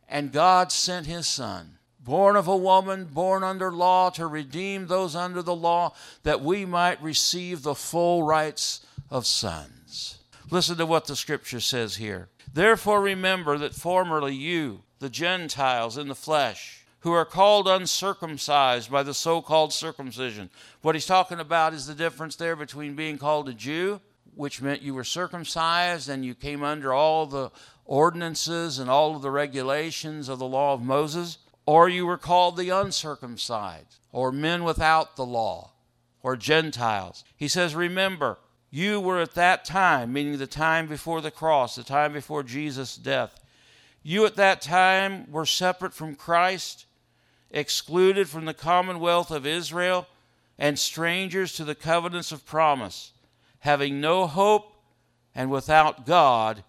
And 0.08 0.32
God 0.32 0.72
sent 0.72 1.08
his 1.08 1.28
son 1.28 1.80
born 2.10 2.36
of 2.36 2.48
a 2.48 2.58
woman, 2.58 3.06
born 3.06 3.44
under 3.44 3.72
law, 3.72 4.10
to 4.10 4.26
redeem 4.26 4.88
those 4.88 5.16
under 5.16 5.44
the 5.44 5.56
law, 5.56 5.94
that 6.24 6.42
we 6.42 6.66
might 6.66 7.02
receive 7.04 7.62
the 7.62 7.76
full 7.76 8.24
rights 8.24 8.84
of 9.12 9.28
sons. 9.28 10.18
Listen 10.50 10.76
to 10.78 10.88
what 10.88 11.06
the 11.06 11.16
scripture 11.16 11.60
says 11.60 11.98
here. 11.98 12.30
Therefore, 12.52 13.00
remember 13.00 13.60
that 13.60 13.76
formerly 13.76 14.34
you, 14.34 14.82
the 14.98 15.10
Gentiles 15.10 16.00
in 16.00 16.08
the 16.08 16.16
flesh, 16.16 16.79
who 17.02 17.12
are 17.12 17.26
called 17.26 17.68
uncircumcised 17.68 18.92
by 18.92 19.04
the 19.04 19.14
so 19.14 19.42
called 19.42 19.72
circumcision. 19.74 20.50
What 20.82 20.96
he's 20.96 21.06
talking 21.06 21.40
about 21.40 21.74
is 21.74 21.88
the 21.88 21.96
difference 21.96 22.36
there 22.36 22.56
between 22.56 22.96
being 22.96 23.18
called 23.18 23.48
a 23.48 23.54
Jew, 23.54 24.02
which 24.36 24.62
meant 24.62 24.82
you 24.82 24.94
were 24.94 25.04
circumcised 25.04 26.10
and 26.10 26.26
you 26.26 26.36
came 26.36 26.64
under 26.64 26.94
all 26.94 27.26
the 27.26 27.52
ordinances 27.86 28.80
and 28.80 28.90
all 28.90 29.16
of 29.16 29.22
the 29.22 29.32
regulations 29.32 30.30
of 30.30 30.40
the 30.40 30.48
law 30.48 30.74
of 30.74 30.82
Moses, 30.82 31.38
or 31.66 31.88
you 31.90 32.06
were 32.06 32.18
called 32.18 32.58
the 32.58 32.70
uncircumcised, 32.70 34.00
or 34.12 34.32
men 34.32 34.64
without 34.64 35.16
the 35.16 35.26
law, 35.26 35.72
or 36.22 36.36
Gentiles. 36.36 37.24
He 37.36 37.48
says, 37.48 37.76
Remember, 37.76 38.38
you 38.70 39.00
were 39.00 39.20
at 39.20 39.34
that 39.36 39.66
time, 39.66 40.14
meaning 40.14 40.38
the 40.38 40.48
time 40.48 40.88
before 40.88 41.22
the 41.22 41.32
cross, 41.32 41.76
the 41.76 41.84
time 41.84 42.14
before 42.14 42.44
Jesus' 42.44 42.96
death. 42.96 43.40
You 44.04 44.26
at 44.26 44.36
that 44.36 44.62
time 44.62 45.30
were 45.32 45.46
separate 45.46 45.94
from 45.94 46.16
Christ, 46.16 46.86
excluded 47.52 48.30
from 48.30 48.46
the 48.46 48.54
commonwealth 48.54 49.32
of 49.32 49.46
Israel, 49.46 50.08
and 50.58 50.78
strangers 50.78 51.54
to 51.54 51.64
the 51.64 51.76
covenants 51.76 52.32
of 52.32 52.46
promise, 52.46 53.14
having 53.60 54.02
no 54.02 54.28
hope 54.28 54.74
and 55.34 55.50
without 55.50 56.06
God 56.06 56.64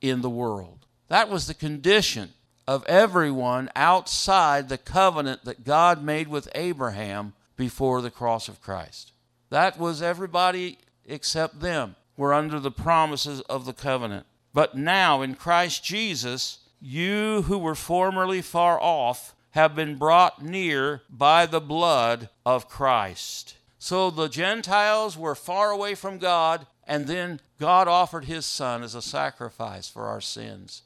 in 0.00 0.22
the 0.22 0.30
world. 0.30 0.86
That 1.08 1.28
was 1.28 1.46
the 1.46 1.54
condition 1.54 2.30
of 2.66 2.84
everyone 2.86 3.70
outside 3.74 4.68
the 4.68 4.76
covenant 4.76 5.44
that 5.44 5.64
God 5.64 6.02
made 6.02 6.28
with 6.28 6.48
Abraham 6.54 7.32
before 7.56 8.02
the 8.02 8.10
cross 8.10 8.48
of 8.48 8.60
Christ. 8.60 9.12
That 9.50 9.78
was 9.78 10.02
everybody 10.02 10.78
except 11.06 11.60
them 11.60 11.96
were 12.16 12.34
under 12.34 12.60
the 12.60 12.70
promises 12.70 13.40
of 13.42 13.64
the 13.64 13.72
covenant. 13.72 14.26
But 14.52 14.76
now 14.76 15.22
in 15.22 15.34
Christ 15.34 15.84
Jesus, 15.84 16.58
you 16.80 17.42
who 17.42 17.56
were 17.56 17.74
formerly 17.74 18.42
far 18.42 18.78
off 18.80 19.34
have 19.52 19.74
been 19.74 19.96
brought 19.96 20.42
near 20.42 21.02
by 21.08 21.46
the 21.46 21.60
blood 21.60 22.28
of 22.44 22.68
Christ. 22.68 23.56
So 23.78 24.10
the 24.10 24.28
Gentiles 24.28 25.16
were 25.16 25.34
far 25.34 25.70
away 25.70 25.94
from 25.94 26.18
God, 26.18 26.66
and 26.86 27.06
then 27.06 27.40
God 27.58 27.88
offered 27.88 28.24
his 28.24 28.44
Son 28.44 28.82
as 28.82 28.94
a 28.94 29.02
sacrifice 29.02 29.88
for 29.88 30.06
our 30.06 30.20
sins. 30.20 30.82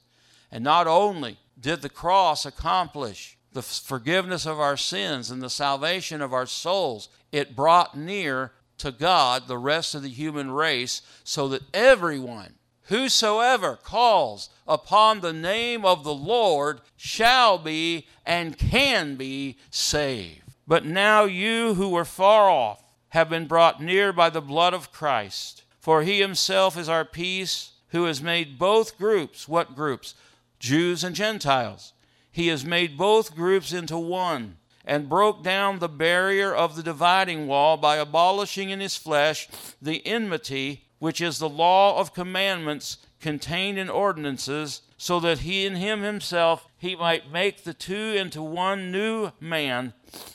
And 0.50 0.62
not 0.62 0.86
only 0.86 1.38
did 1.58 1.82
the 1.82 1.88
cross 1.88 2.44
accomplish 2.44 3.36
the 3.52 3.62
forgiveness 3.62 4.46
of 4.46 4.60
our 4.60 4.76
sins 4.76 5.30
and 5.30 5.42
the 5.42 5.50
salvation 5.50 6.20
of 6.20 6.32
our 6.32 6.46
souls, 6.46 7.08
it 7.30 7.56
brought 7.56 7.96
near 7.96 8.52
to 8.78 8.90
God 8.90 9.46
the 9.46 9.58
rest 9.58 9.94
of 9.94 10.02
the 10.02 10.08
human 10.08 10.50
race 10.50 11.02
so 11.24 11.48
that 11.48 11.62
everyone, 11.72 12.54
whosoever 12.84 13.76
calls 13.76 14.50
upon 14.66 15.20
the 15.20 15.32
name 15.32 15.84
of 15.84 16.04
the 16.04 16.14
Lord, 16.14 16.80
shall 16.96 17.58
be 17.58 18.06
and 18.24 18.58
can 18.58 19.16
be 19.16 19.58
saved. 19.70 20.42
But 20.66 20.84
now 20.84 21.24
you 21.24 21.74
who 21.74 21.90
were 21.90 22.04
far 22.04 22.48
off 22.48 22.82
have 23.10 23.28
been 23.28 23.46
brought 23.46 23.82
near 23.82 24.12
by 24.12 24.30
the 24.30 24.40
blood 24.40 24.72
of 24.72 24.92
Christ. 24.92 25.64
For 25.78 26.02
he 26.02 26.20
himself 26.20 26.78
is 26.78 26.88
our 26.88 27.04
peace, 27.04 27.72
who 27.88 28.04
has 28.04 28.22
made 28.22 28.58
both 28.58 28.96
groups, 28.96 29.46
what 29.46 29.74
groups? 29.74 30.14
Jews 30.58 31.04
and 31.04 31.14
Gentiles. 31.14 31.92
He 32.30 32.48
has 32.48 32.64
made 32.64 32.96
both 32.96 33.34
groups 33.34 33.72
into 33.72 33.98
one 33.98 34.56
and 34.84 35.08
broke 35.08 35.42
down 35.42 35.78
the 35.78 35.88
barrier 35.88 36.54
of 36.54 36.76
the 36.76 36.82
dividing 36.82 37.46
wall 37.46 37.76
by 37.76 37.96
abolishing 37.96 38.70
in 38.70 38.80
his 38.80 38.96
flesh 38.96 39.48
the 39.80 40.04
enmity, 40.06 40.84
which 41.02 41.20
is 41.20 41.40
the 41.40 41.48
law 41.48 41.98
of 41.98 42.14
commandments 42.14 42.96
contained 43.18 43.76
in 43.76 43.90
ordinances, 43.90 44.82
so 44.96 45.18
that 45.18 45.40
he 45.40 45.66
in 45.66 45.74
him 45.74 46.02
himself 46.02 46.68
he 46.78 46.94
might 46.94 47.28
make 47.28 47.64
the 47.64 47.74
two 47.74 48.14
into 48.16 48.40
one 48.40 48.92
new 48.92 49.32
man, 49.40 49.94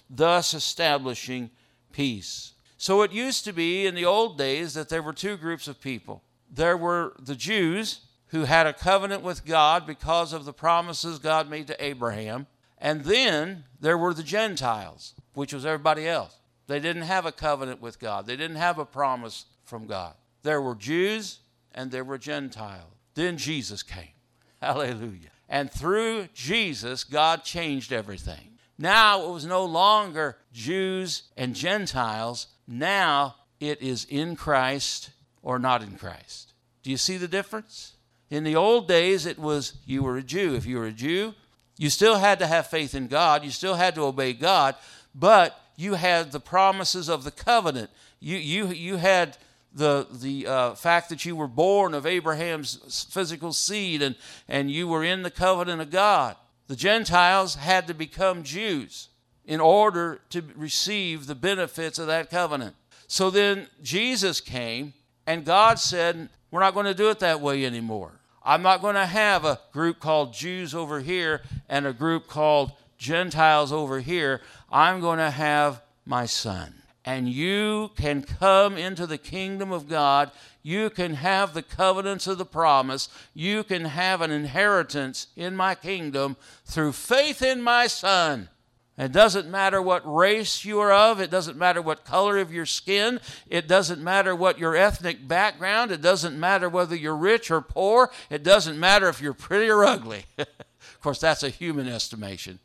thus 0.09 0.53
establishing 0.53 1.49
peace. 1.93 2.51
So 2.75 3.01
it 3.01 3.13
used 3.13 3.45
to 3.45 3.53
be 3.53 3.85
in 3.85 3.95
the 3.95 4.03
old 4.03 4.37
days 4.37 4.73
that 4.73 4.89
there 4.89 5.01
were 5.01 5.13
two 5.13 5.37
groups 5.37 5.69
of 5.69 5.79
people. 5.79 6.21
There 6.53 6.75
were 6.75 7.13
the 7.17 7.35
Jews, 7.35 8.01
who 8.31 8.43
had 8.43 8.67
a 8.67 8.73
covenant 8.73 9.21
with 9.21 9.45
God 9.45 9.87
because 9.87 10.33
of 10.33 10.43
the 10.43 10.51
promises 10.51 11.17
God 11.17 11.49
made 11.49 11.67
to 11.67 11.81
Abraham. 11.81 12.45
And 12.77 13.05
then 13.05 13.63
there 13.79 13.97
were 13.97 14.13
the 14.13 14.21
Gentiles, 14.21 15.13
which 15.33 15.53
was 15.53 15.65
everybody 15.65 16.09
else. 16.09 16.35
They 16.67 16.81
didn't 16.81 17.03
have 17.03 17.25
a 17.25 17.31
covenant 17.31 17.81
with 17.81 18.01
God, 18.01 18.27
they 18.27 18.35
didn't 18.35 18.57
have 18.57 18.79
a 18.79 18.85
promise 18.85 19.45
from 19.63 19.87
God. 19.87 20.13
There 20.47 20.61
were 20.61 20.75
Jews 20.75 21.39
and 21.73 21.91
there 21.91 22.05
were 22.05 22.17
Gentiles. 22.17 22.93
Then 23.15 23.35
Jesus 23.35 23.83
came. 23.83 24.15
Hallelujah. 24.61 25.31
And 25.49 25.69
through 25.69 26.29
Jesus, 26.33 27.03
God 27.03 27.43
changed 27.43 27.91
everything. 27.91 28.57
Now 28.77 29.27
it 29.27 29.33
was 29.33 29.45
no 29.45 29.65
longer 29.65 30.37
Jews 30.53 31.23
and 31.35 31.53
Gentiles. 31.53 32.47
Now 32.65 33.35
it 33.59 33.81
is 33.81 34.05
in 34.05 34.37
Christ 34.37 35.09
or 35.41 35.59
not 35.59 35.83
in 35.83 35.97
Christ. 35.97 36.53
Do 36.81 36.91
you 36.91 36.97
see 36.97 37.17
the 37.17 37.27
difference? 37.27 37.97
In 38.29 38.45
the 38.45 38.55
old 38.55 38.87
days, 38.87 39.25
it 39.25 39.37
was 39.37 39.73
you 39.85 40.01
were 40.01 40.15
a 40.15 40.23
Jew. 40.23 40.55
If 40.55 40.65
you 40.65 40.77
were 40.77 40.85
a 40.85 40.93
Jew, 40.93 41.33
you 41.77 41.89
still 41.89 42.19
had 42.19 42.39
to 42.39 42.47
have 42.47 42.67
faith 42.67 42.95
in 42.95 43.07
God, 43.07 43.43
you 43.43 43.51
still 43.51 43.75
had 43.75 43.95
to 43.95 44.03
obey 44.03 44.31
God, 44.31 44.75
but 45.13 45.59
you 45.75 45.95
had 45.95 46.31
the 46.31 46.39
promises 46.39 47.09
of 47.09 47.25
the 47.25 47.31
covenant. 47.31 47.89
You, 48.21 48.37
you, 48.37 48.67
you 48.67 48.95
had 48.95 49.37
the, 49.77 50.07
the 50.11 50.47
uh, 50.47 50.73
fact 50.73 51.09
that 51.09 51.23
you 51.23 51.35
were 51.35 51.47
born 51.47 51.93
of 51.93 52.05
Abraham's 52.05 53.07
physical 53.11 53.53
seed 53.53 54.01
and, 54.01 54.15
and 54.47 54.71
you 54.71 54.87
were 54.87 55.03
in 55.03 55.21
the 55.21 55.31
covenant 55.31 55.81
of 55.81 55.91
God. 55.91 56.35
The 56.67 56.75
Gentiles 56.75 57.55
had 57.55 57.87
to 57.87 57.93
become 57.93 58.43
Jews 58.43 59.09
in 59.45 59.61
order 59.61 60.19
to 60.31 60.43
receive 60.55 61.27
the 61.27 61.35
benefits 61.35 61.99
of 61.99 62.07
that 62.07 62.29
covenant. 62.29 62.75
So 63.07 63.29
then 63.29 63.67
Jesus 63.81 64.41
came, 64.41 64.93
and 65.25 65.45
God 65.45 65.79
said, 65.79 66.27
We're 66.51 66.59
not 66.59 66.73
going 66.73 66.87
to 66.87 66.93
do 66.93 67.09
it 67.09 67.19
that 67.19 67.39
way 67.39 67.65
anymore. 67.65 68.19
I'm 68.43 68.61
not 68.61 68.81
going 68.81 68.95
to 68.95 69.05
have 69.05 69.45
a 69.45 69.59
group 69.71 69.99
called 69.99 70.33
Jews 70.33 70.73
over 70.73 70.99
here 70.99 71.41
and 71.69 71.85
a 71.85 71.93
group 71.93 72.27
called 72.27 72.71
Gentiles 72.97 73.71
over 73.71 73.99
here. 73.99 74.41
I'm 74.71 75.01
going 75.01 75.19
to 75.19 75.31
have 75.31 75.81
my 76.05 76.25
son. 76.25 76.73
And 77.07 77.29
you 77.29 77.91
can 77.95 78.21
come 78.21 78.75
into 78.75 79.07
the 79.07 79.17
kingdom 79.17 79.71
of 79.71 79.87
God. 79.87 80.29
You 80.61 80.89
can 80.89 81.13
have 81.13 81.53
the 81.53 81.61
covenants 81.61 82.27
of 82.27 82.37
the 82.37 82.45
promise. 82.45 83.07
You 83.33 83.63
can 83.63 83.85
have 83.85 84.19
an 84.19 84.29
inheritance 84.29 85.27
in 85.37 85.55
my 85.55 85.73
kingdom 85.73 86.35
through 86.65 86.91
faith 86.91 87.41
in 87.41 87.61
my 87.61 87.87
son. 87.87 88.49
It 88.97 89.13
doesn't 89.13 89.49
matter 89.49 89.81
what 89.81 90.01
race 90.03 90.65
you 90.65 90.81
are 90.81 90.91
of. 90.91 91.21
It 91.21 91.31
doesn't 91.31 91.57
matter 91.57 91.81
what 91.81 92.03
color 92.03 92.39
of 92.39 92.51
your 92.51 92.65
skin. 92.65 93.21
It 93.49 93.69
doesn't 93.69 94.03
matter 94.03 94.35
what 94.35 94.59
your 94.59 94.75
ethnic 94.75 95.29
background. 95.29 95.93
It 95.93 96.01
doesn't 96.01 96.37
matter 96.37 96.67
whether 96.67 96.93
you're 96.93 97.15
rich 97.15 97.49
or 97.49 97.61
poor. 97.61 98.11
It 98.29 98.43
doesn't 98.43 98.77
matter 98.77 99.07
if 99.07 99.21
you're 99.21 99.33
pretty 99.33 99.69
or 99.69 99.85
ugly. 99.85 100.25
of 100.37 100.99
course, 100.99 101.21
that's 101.21 101.43
a 101.43 101.49
human 101.49 101.87
estimation. 101.87 102.59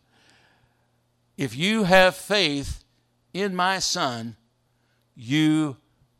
If 1.36 1.54
you 1.54 1.84
have 1.84 2.16
faith 2.16 2.81
in 3.32 3.54
my 3.54 3.78
son, 3.78 4.36
you 5.14 5.76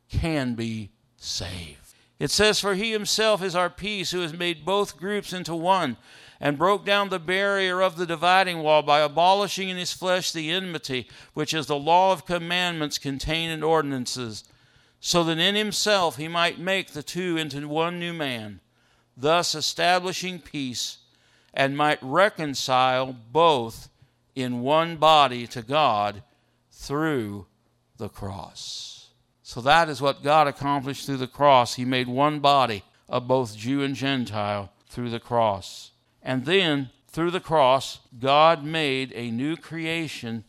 can 0.09 0.55
be 0.55 0.91
saved. 1.17 1.77
It 2.19 2.31
says, 2.31 2.59
For 2.59 2.75
he 2.75 2.91
himself 2.91 3.43
is 3.43 3.55
our 3.55 3.69
peace, 3.69 4.11
who 4.11 4.21
has 4.21 4.33
made 4.33 4.65
both 4.65 4.97
groups 4.97 5.33
into 5.33 5.55
one 5.55 5.97
and 6.39 6.57
broke 6.57 6.85
down 6.85 7.09
the 7.09 7.19
barrier 7.19 7.81
of 7.81 7.95
the 7.95 8.05
dividing 8.05 8.61
wall 8.61 8.81
by 8.81 8.99
abolishing 8.99 9.69
in 9.69 9.77
his 9.77 9.93
flesh 9.93 10.31
the 10.31 10.51
enmity, 10.51 11.07
which 11.33 11.53
is 11.53 11.67
the 11.67 11.75
law 11.75 12.11
of 12.11 12.25
commandments 12.25 12.97
contained 12.97 13.51
in 13.51 13.63
ordinances, 13.63 14.43
so 14.99 15.23
that 15.23 15.37
in 15.37 15.55
himself 15.55 16.17
he 16.17 16.27
might 16.27 16.59
make 16.59 16.91
the 16.91 17.03
two 17.03 17.37
into 17.37 17.67
one 17.67 17.99
new 17.99 18.13
man, 18.13 18.59
thus 19.15 19.55
establishing 19.55 20.39
peace, 20.39 20.97
and 21.53 21.77
might 21.77 21.99
reconcile 22.01 23.13
both 23.31 23.89
in 24.35 24.61
one 24.61 24.97
body 24.97 25.45
to 25.47 25.61
God 25.61 26.23
through 26.83 27.45
the 27.97 28.09
cross. 28.09 29.09
So 29.41 29.61
that 29.61 29.87
is 29.89 30.01
what 30.01 30.23
God 30.23 30.47
accomplished 30.47 31.05
through 31.05 31.17
the 31.17 31.27
cross. 31.27 31.75
He 31.75 31.85
made 31.85 32.07
one 32.07 32.39
body 32.39 32.83
of 33.07 33.27
both 33.27 33.55
Jew 33.55 33.81
and 33.81 33.95
Gentile 33.95 34.71
through 34.89 35.09
the 35.09 35.19
cross. 35.19 35.91
And 36.21 36.45
then, 36.45 36.89
through 37.07 37.31
the 37.31 37.39
cross, 37.39 37.99
God 38.19 38.63
made 38.63 39.13
a 39.13 39.31
new 39.31 39.55
creation 39.55 40.43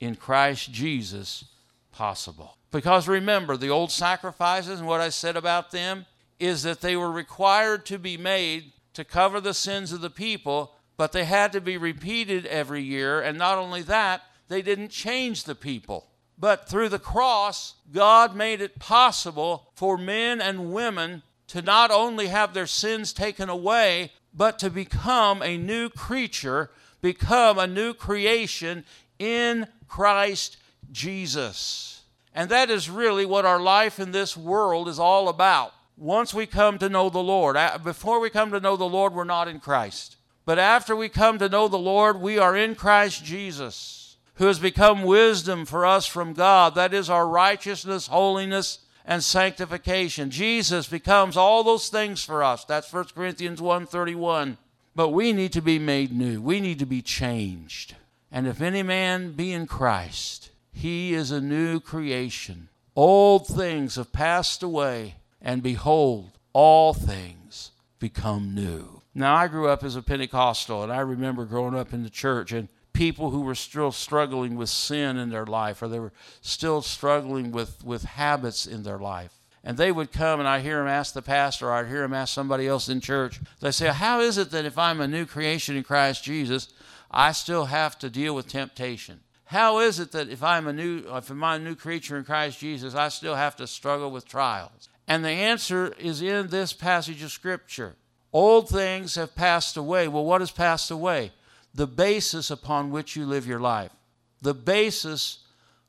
in 0.00 0.14
Christ 0.16 0.72
Jesus 0.72 1.44
possible. 1.90 2.56
Because 2.70 3.08
remember, 3.08 3.56
the 3.56 3.70
old 3.70 3.90
sacrifices 3.90 4.78
and 4.78 4.88
what 4.88 5.00
I 5.00 5.08
said 5.08 5.36
about 5.36 5.70
them 5.70 6.06
is 6.38 6.62
that 6.62 6.80
they 6.80 6.96
were 6.96 7.10
required 7.10 7.86
to 7.86 7.98
be 7.98 8.16
made 8.16 8.72
to 8.94 9.04
cover 9.04 9.40
the 9.40 9.54
sins 9.54 9.92
of 9.92 10.00
the 10.00 10.10
people, 10.10 10.74
but 10.96 11.12
they 11.12 11.24
had 11.24 11.52
to 11.52 11.60
be 11.60 11.76
repeated 11.76 12.46
every 12.46 12.82
year. 12.82 13.20
And 13.20 13.38
not 13.38 13.58
only 13.58 13.82
that, 13.82 14.22
they 14.52 14.62
didn't 14.62 14.90
change 14.90 15.44
the 15.44 15.54
people. 15.54 16.08
But 16.38 16.68
through 16.68 16.88
the 16.88 16.98
cross, 16.98 17.74
God 17.92 18.34
made 18.34 18.60
it 18.60 18.78
possible 18.78 19.70
for 19.74 19.96
men 19.96 20.40
and 20.40 20.72
women 20.72 21.22
to 21.48 21.62
not 21.62 21.90
only 21.90 22.28
have 22.28 22.54
their 22.54 22.66
sins 22.66 23.12
taken 23.12 23.48
away, 23.48 24.12
but 24.34 24.58
to 24.58 24.70
become 24.70 25.42
a 25.42 25.56
new 25.56 25.88
creature, 25.88 26.70
become 27.00 27.58
a 27.58 27.66
new 27.66 27.94
creation 27.94 28.84
in 29.18 29.68
Christ 29.86 30.56
Jesus. 30.90 32.02
And 32.34 32.50
that 32.50 32.70
is 32.70 32.88
really 32.88 33.26
what 33.26 33.44
our 33.44 33.60
life 33.60 34.00
in 34.00 34.12
this 34.12 34.36
world 34.36 34.88
is 34.88 34.98
all 34.98 35.28
about. 35.28 35.72
Once 35.96 36.32
we 36.32 36.46
come 36.46 36.78
to 36.78 36.88
know 36.88 37.10
the 37.10 37.22
Lord, 37.22 37.56
before 37.84 38.18
we 38.18 38.30
come 38.30 38.50
to 38.50 38.60
know 38.60 38.76
the 38.76 38.84
Lord, 38.84 39.12
we're 39.12 39.24
not 39.24 39.48
in 39.48 39.60
Christ. 39.60 40.16
But 40.44 40.58
after 40.58 40.96
we 40.96 41.08
come 41.08 41.38
to 41.38 41.48
know 41.48 41.68
the 41.68 41.78
Lord, 41.78 42.20
we 42.20 42.38
are 42.38 42.56
in 42.56 42.74
Christ 42.74 43.24
Jesus, 43.24 44.01
who 44.34 44.46
has 44.46 44.58
become 44.58 45.02
wisdom 45.02 45.64
for 45.64 45.84
us 45.84 46.06
from 46.06 46.32
God. 46.32 46.74
That 46.74 46.94
is 46.94 47.10
our 47.10 47.28
righteousness, 47.28 48.06
holiness, 48.06 48.78
and 49.04 49.22
sanctification. 49.22 50.30
Jesus 50.30 50.86
becomes 50.86 51.36
all 51.36 51.64
those 51.64 51.88
things 51.88 52.24
for 52.24 52.42
us. 52.42 52.64
That's 52.64 52.92
1 52.92 53.14
Corinthians 53.14 53.60
1:31. 53.60 54.58
But 54.94 55.08
we 55.08 55.32
need 55.32 55.52
to 55.54 55.62
be 55.62 55.78
made 55.78 56.12
new. 56.12 56.40
We 56.40 56.60
need 56.60 56.78
to 56.78 56.86
be 56.86 57.02
changed. 57.02 57.96
And 58.30 58.46
if 58.46 58.60
any 58.60 58.82
man 58.82 59.32
be 59.32 59.52
in 59.52 59.66
Christ, 59.66 60.50
he 60.72 61.14
is 61.14 61.30
a 61.30 61.40
new 61.40 61.80
creation. 61.80 62.68
Old 62.94 63.46
things 63.46 63.96
have 63.96 64.12
passed 64.12 64.62
away, 64.62 65.16
and 65.40 65.62
behold, 65.62 66.38
all 66.52 66.92
things 66.92 67.72
become 67.98 68.54
new. 68.54 69.02
Now, 69.14 69.34
I 69.34 69.48
grew 69.48 69.68
up 69.68 69.82
as 69.84 69.96
a 69.96 70.02
Pentecostal, 70.02 70.82
and 70.82 70.92
I 70.92 71.00
remember 71.00 71.44
growing 71.44 71.74
up 71.74 71.92
in 71.92 72.02
the 72.02 72.10
church 72.10 72.52
and 72.52 72.68
people 73.02 73.30
who 73.30 73.40
were 73.40 73.56
still 73.56 73.90
struggling 73.90 74.54
with 74.54 74.68
sin 74.68 75.16
in 75.16 75.28
their 75.30 75.44
life, 75.44 75.82
or 75.82 75.88
they 75.88 75.98
were 75.98 76.12
still 76.40 76.80
struggling 76.80 77.50
with, 77.50 77.84
with 77.84 78.04
habits 78.04 78.64
in 78.64 78.84
their 78.84 78.98
life. 78.98 79.32
And 79.64 79.76
they 79.76 79.90
would 79.90 80.12
come, 80.12 80.38
and 80.38 80.48
I'd 80.48 80.62
hear 80.62 80.78
them 80.78 80.86
ask 80.86 81.12
the 81.12 81.20
pastor, 81.20 81.66
or 81.66 81.72
I'd 81.72 81.88
hear 81.88 82.02
them 82.02 82.14
ask 82.14 82.32
somebody 82.32 82.68
else 82.68 82.88
in 82.88 83.00
church. 83.00 83.40
They 83.58 83.72
say, 83.72 83.88
How 83.88 84.20
is 84.20 84.38
it 84.38 84.52
that 84.52 84.64
if 84.64 84.78
I'm 84.78 85.00
a 85.00 85.08
new 85.08 85.26
creation 85.26 85.76
in 85.76 85.82
Christ 85.82 86.22
Jesus, 86.22 86.72
I 87.10 87.32
still 87.32 87.64
have 87.64 87.98
to 87.98 88.08
deal 88.08 88.36
with 88.36 88.46
temptation. 88.46 89.18
How 89.46 89.80
is 89.80 89.98
it 89.98 90.12
that 90.12 90.28
if 90.28 90.42
I'm 90.44 90.68
a 90.68 90.72
new 90.72 91.02
if 91.12 91.28
I'm 91.28 91.42
a 91.42 91.58
new 91.58 91.74
creature 91.74 92.16
in 92.16 92.24
Christ 92.24 92.60
Jesus, 92.60 92.94
I 92.94 93.08
still 93.08 93.34
have 93.34 93.56
to 93.56 93.66
struggle 93.66 94.12
with 94.12 94.28
trials? 94.28 94.88
And 95.08 95.24
the 95.24 95.30
answer 95.30 95.92
is 95.98 96.22
in 96.22 96.48
this 96.48 96.72
passage 96.72 97.20
of 97.24 97.32
scripture. 97.32 97.96
Old 98.32 98.68
things 98.68 99.16
have 99.16 99.34
passed 99.34 99.76
away. 99.76 100.06
Well, 100.06 100.24
what 100.24 100.40
has 100.40 100.52
passed 100.52 100.90
away? 100.92 101.32
The 101.74 101.86
basis 101.86 102.50
upon 102.50 102.90
which 102.90 103.16
you 103.16 103.26
live 103.26 103.46
your 103.46 103.60
life. 103.60 103.92
The 104.40 104.54
basis 104.54 105.38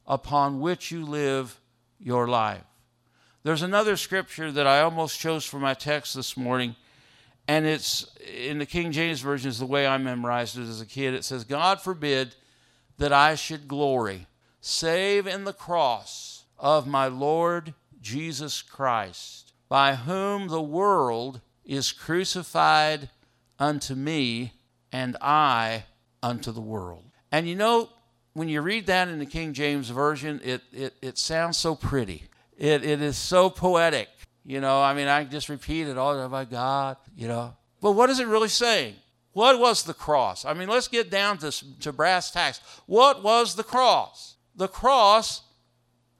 upon 0.06 0.60
which 0.60 0.92
you 0.92 1.06
live 1.06 1.60
your 2.00 2.28
life. 2.28 2.64
There's 3.44 3.62
another 3.62 3.98
scripture 3.98 4.52
that 4.52 4.68
I 4.68 4.82
almost 4.82 5.20
chose 5.20 5.44
for 5.44 5.60
my 5.60 5.74
text 5.74 6.16
this 6.16 6.38
morning, 6.38 6.76
and 7.48 7.66
it's 7.66 8.10
in 8.26 8.60
the 8.60 8.66
King 8.66 8.94
James 8.94 9.20
Version, 9.20 9.50
is 9.50 9.60
the 9.60 9.66
way 9.66 9.86
I 9.86 9.98
memorized 9.98 10.58
it 10.58 10.62
as 10.62 10.80
a 10.80 10.86
kid. 10.86 11.14
It 11.14 11.26
says, 11.26 11.44
God 11.44 11.82
forbid 11.82 12.36
that 12.98 13.12
I 13.12 13.36
should 13.36 13.68
glory, 13.68 14.28
save 14.62 15.28
in 15.28 15.44
the 15.44 15.52
cross 15.52 16.46
of 16.58 16.88
my 16.88 17.08
Lord 17.08 17.74
Jesus 18.00 18.62
Christ, 18.62 19.52
by 19.68 19.96
whom 19.96 20.48
the 20.48 20.62
world 20.62 21.42
is 21.66 21.92
crucified 21.92 23.10
unto 23.60 23.96
me, 23.96 24.54
and 24.94 25.18
I 25.20 25.84
unto 26.22 26.52
the 26.54 26.62
world. 26.62 27.04
And 27.32 27.50
you 27.50 27.56
know, 27.56 27.90
when 28.34 28.48
you 28.48 28.62
read 28.62 28.86
that 28.86 29.10
in 29.10 29.20
the 29.20 29.26
King 29.26 29.54
James 29.54 29.90
Version, 29.90 30.40
it, 30.44 30.62
it, 30.72 30.94
it 31.02 31.18
sounds 31.18 31.58
so 31.58 31.76
pretty. 31.76 32.24
It, 32.58 32.86
it 32.86 33.02
is 33.02 33.18
so 33.18 33.50
poetic. 33.50 34.08
You 34.46 34.62
know, 34.62 34.82
I 34.82 34.94
mean, 34.94 35.08
I 35.08 35.24
just 35.24 35.50
repeat 35.50 35.88
it 35.88 35.98
all, 35.98 36.18
oh 36.18 36.30
my 36.30 36.46
God, 36.46 36.98
you 37.18 37.28
know. 37.28 37.56
But 37.82 37.94
what 37.94 38.10
is 38.10 38.20
it 38.20 38.28
really 38.28 38.50
saying? 38.50 38.96
What 39.34 39.60
was 39.60 39.84
the 39.84 39.94
cross? 39.94 40.46
I 40.46 40.54
mean, 40.54 40.70
let's 40.70 40.88
get 40.88 41.10
down 41.10 41.40
to, 41.40 41.80
to 41.80 41.92
brass 41.92 42.30
tacks. 42.30 42.62
What 42.86 43.24
was 43.24 43.56
the 43.56 43.64
cross? 43.64 44.36
The 44.56 44.68
cross 44.68 45.42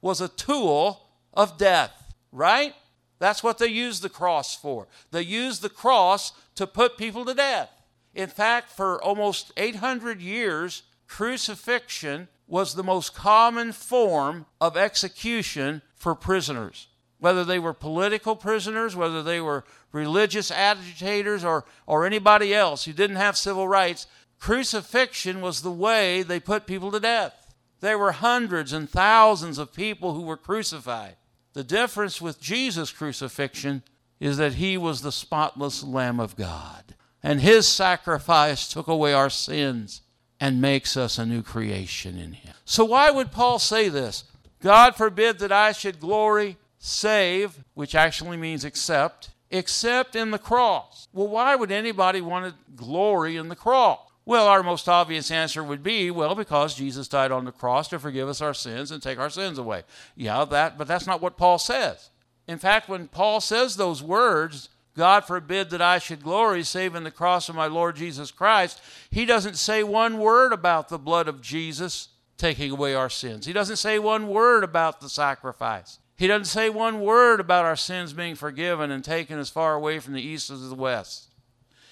was 0.00 0.20
a 0.20 0.28
tool 0.28 1.08
of 1.32 1.56
death, 1.56 2.14
right? 2.32 2.74
That's 3.20 3.42
what 3.42 3.58
they 3.58 3.68
used 3.68 4.02
the 4.02 4.08
cross 4.08 4.56
for. 4.56 4.88
They 5.12 5.22
used 5.22 5.62
the 5.62 5.68
cross 5.68 6.32
to 6.56 6.66
put 6.66 6.98
people 6.98 7.24
to 7.26 7.34
death. 7.34 7.70
In 8.14 8.28
fact, 8.28 8.70
for 8.70 9.02
almost 9.02 9.52
800 9.56 10.20
years, 10.20 10.82
crucifixion 11.06 12.28
was 12.46 12.74
the 12.74 12.84
most 12.84 13.14
common 13.14 13.72
form 13.72 14.46
of 14.60 14.76
execution 14.76 15.82
for 15.96 16.14
prisoners 16.14 16.88
whether 17.24 17.42
they 17.42 17.58
were 17.58 17.72
political 17.72 18.36
prisoners, 18.36 18.94
whether 18.94 19.22
they 19.22 19.40
were 19.40 19.64
religious 19.92 20.50
agitators, 20.50 21.42
or, 21.42 21.64
or 21.86 22.04
anybody 22.04 22.54
else 22.54 22.84
who 22.84 22.92
didn't 22.92 23.16
have 23.16 23.34
civil 23.34 23.66
rights, 23.66 24.06
crucifixion 24.38 25.40
was 25.40 25.62
the 25.62 25.70
way 25.70 26.22
they 26.22 26.38
put 26.38 26.66
people 26.66 26.90
to 26.90 27.00
death. 27.00 27.54
There 27.80 27.96
were 27.96 28.12
hundreds 28.12 28.74
and 28.74 28.90
thousands 28.90 29.56
of 29.56 29.72
people 29.72 30.12
who 30.12 30.20
were 30.20 30.36
crucified. 30.36 31.16
The 31.54 31.64
difference 31.64 32.20
with 32.20 32.42
Jesus' 32.42 32.92
crucifixion 32.92 33.84
is 34.20 34.36
that 34.36 34.54
he 34.54 34.76
was 34.76 35.00
the 35.00 35.10
spotless 35.10 35.82
Lamb 35.82 36.20
of 36.20 36.36
God. 36.36 36.93
And 37.24 37.40
his 37.40 37.66
sacrifice 37.66 38.68
took 38.68 38.86
away 38.86 39.14
our 39.14 39.30
sins 39.30 40.02
and 40.38 40.60
makes 40.60 40.94
us 40.94 41.18
a 41.18 41.24
new 41.24 41.42
creation 41.42 42.18
in 42.18 42.34
him. 42.34 42.52
So, 42.66 42.84
why 42.84 43.10
would 43.10 43.32
Paul 43.32 43.58
say 43.58 43.88
this? 43.88 44.24
God 44.60 44.94
forbid 44.94 45.38
that 45.38 45.50
I 45.50 45.72
should 45.72 46.00
glory 46.00 46.58
save, 46.78 47.64
which 47.72 47.94
actually 47.94 48.36
means 48.36 48.62
accept, 48.62 49.30
except 49.50 50.14
in 50.14 50.32
the 50.32 50.38
cross. 50.38 51.08
Well, 51.14 51.28
why 51.28 51.56
would 51.56 51.72
anybody 51.72 52.20
want 52.20 52.46
to 52.52 52.72
glory 52.76 53.36
in 53.36 53.48
the 53.48 53.56
cross? 53.56 54.00
Well, 54.26 54.46
our 54.46 54.62
most 54.62 54.86
obvious 54.86 55.30
answer 55.30 55.64
would 55.64 55.82
be, 55.82 56.10
well, 56.10 56.34
because 56.34 56.74
Jesus 56.74 57.08
died 57.08 57.32
on 57.32 57.46
the 57.46 57.52
cross 57.52 57.88
to 57.88 57.98
forgive 57.98 58.28
us 58.28 58.42
our 58.42 58.54
sins 58.54 58.90
and 58.90 59.02
take 59.02 59.18
our 59.18 59.30
sins 59.30 59.58
away. 59.58 59.84
Yeah, 60.14 60.44
that, 60.46 60.76
but 60.76 60.88
that's 60.88 61.06
not 61.06 61.22
what 61.22 61.38
Paul 61.38 61.58
says. 61.58 62.10
In 62.46 62.58
fact, 62.58 62.88
when 62.88 63.08
Paul 63.08 63.40
says 63.40 63.76
those 63.76 64.02
words, 64.02 64.68
God 64.96 65.24
forbid 65.24 65.70
that 65.70 65.82
I 65.82 65.98
should 65.98 66.22
glory 66.22 66.62
save 66.62 66.94
in 66.94 67.04
the 67.04 67.10
cross 67.10 67.48
of 67.48 67.56
my 67.56 67.66
Lord 67.66 67.96
Jesus 67.96 68.30
Christ, 68.30 68.80
he 69.10 69.24
doesn't 69.24 69.56
say 69.56 69.82
one 69.82 70.18
word 70.18 70.52
about 70.52 70.88
the 70.88 70.98
blood 70.98 71.26
of 71.26 71.42
Jesus 71.42 72.08
taking 72.36 72.70
away 72.70 72.94
our 72.94 73.10
sins. 73.10 73.46
He 73.46 73.52
doesn't 73.52 73.76
say 73.76 73.98
one 73.98 74.28
word 74.28 74.62
about 74.62 75.00
the 75.00 75.08
sacrifice. 75.08 75.98
He 76.16 76.28
doesn't 76.28 76.44
say 76.44 76.70
one 76.70 77.00
word 77.00 77.40
about 77.40 77.64
our 77.64 77.76
sins 77.76 78.12
being 78.12 78.36
forgiven 78.36 78.90
and 78.90 79.04
taken 79.04 79.38
as 79.38 79.50
far 79.50 79.74
away 79.74 79.98
from 79.98 80.14
the 80.14 80.22
east 80.22 80.50
as 80.50 80.68
the 80.68 80.74
west. 80.74 81.28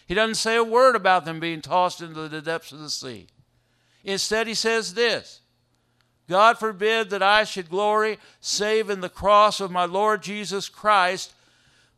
He 0.07 0.15
doesn't 0.15 0.37
say 0.37 0.57
a 0.57 0.65
word 0.65 0.95
about 0.95 1.25
them 1.25 1.41
being 1.41 1.61
tossed 1.61 2.01
into 2.01 2.29
the 2.29 2.41
depths 2.41 2.73
of 2.73 2.81
the 2.81 2.91
sea. 2.91 3.27
Instead, 4.05 4.47
he 4.47 4.55
says 4.55 4.95
this 4.95 5.41
God 6.29 6.59
forbid 6.59 7.11
that 7.11 7.23
I 7.23 7.45
should 7.45 7.69
glory 7.69 8.19
save 8.41 8.91
in 8.91 9.01
the 9.01 9.09
cross 9.09 9.61
of 9.61 9.71
my 9.71 9.85
Lord 9.85 10.23
Jesus 10.23 10.69
Christ, 10.69 11.35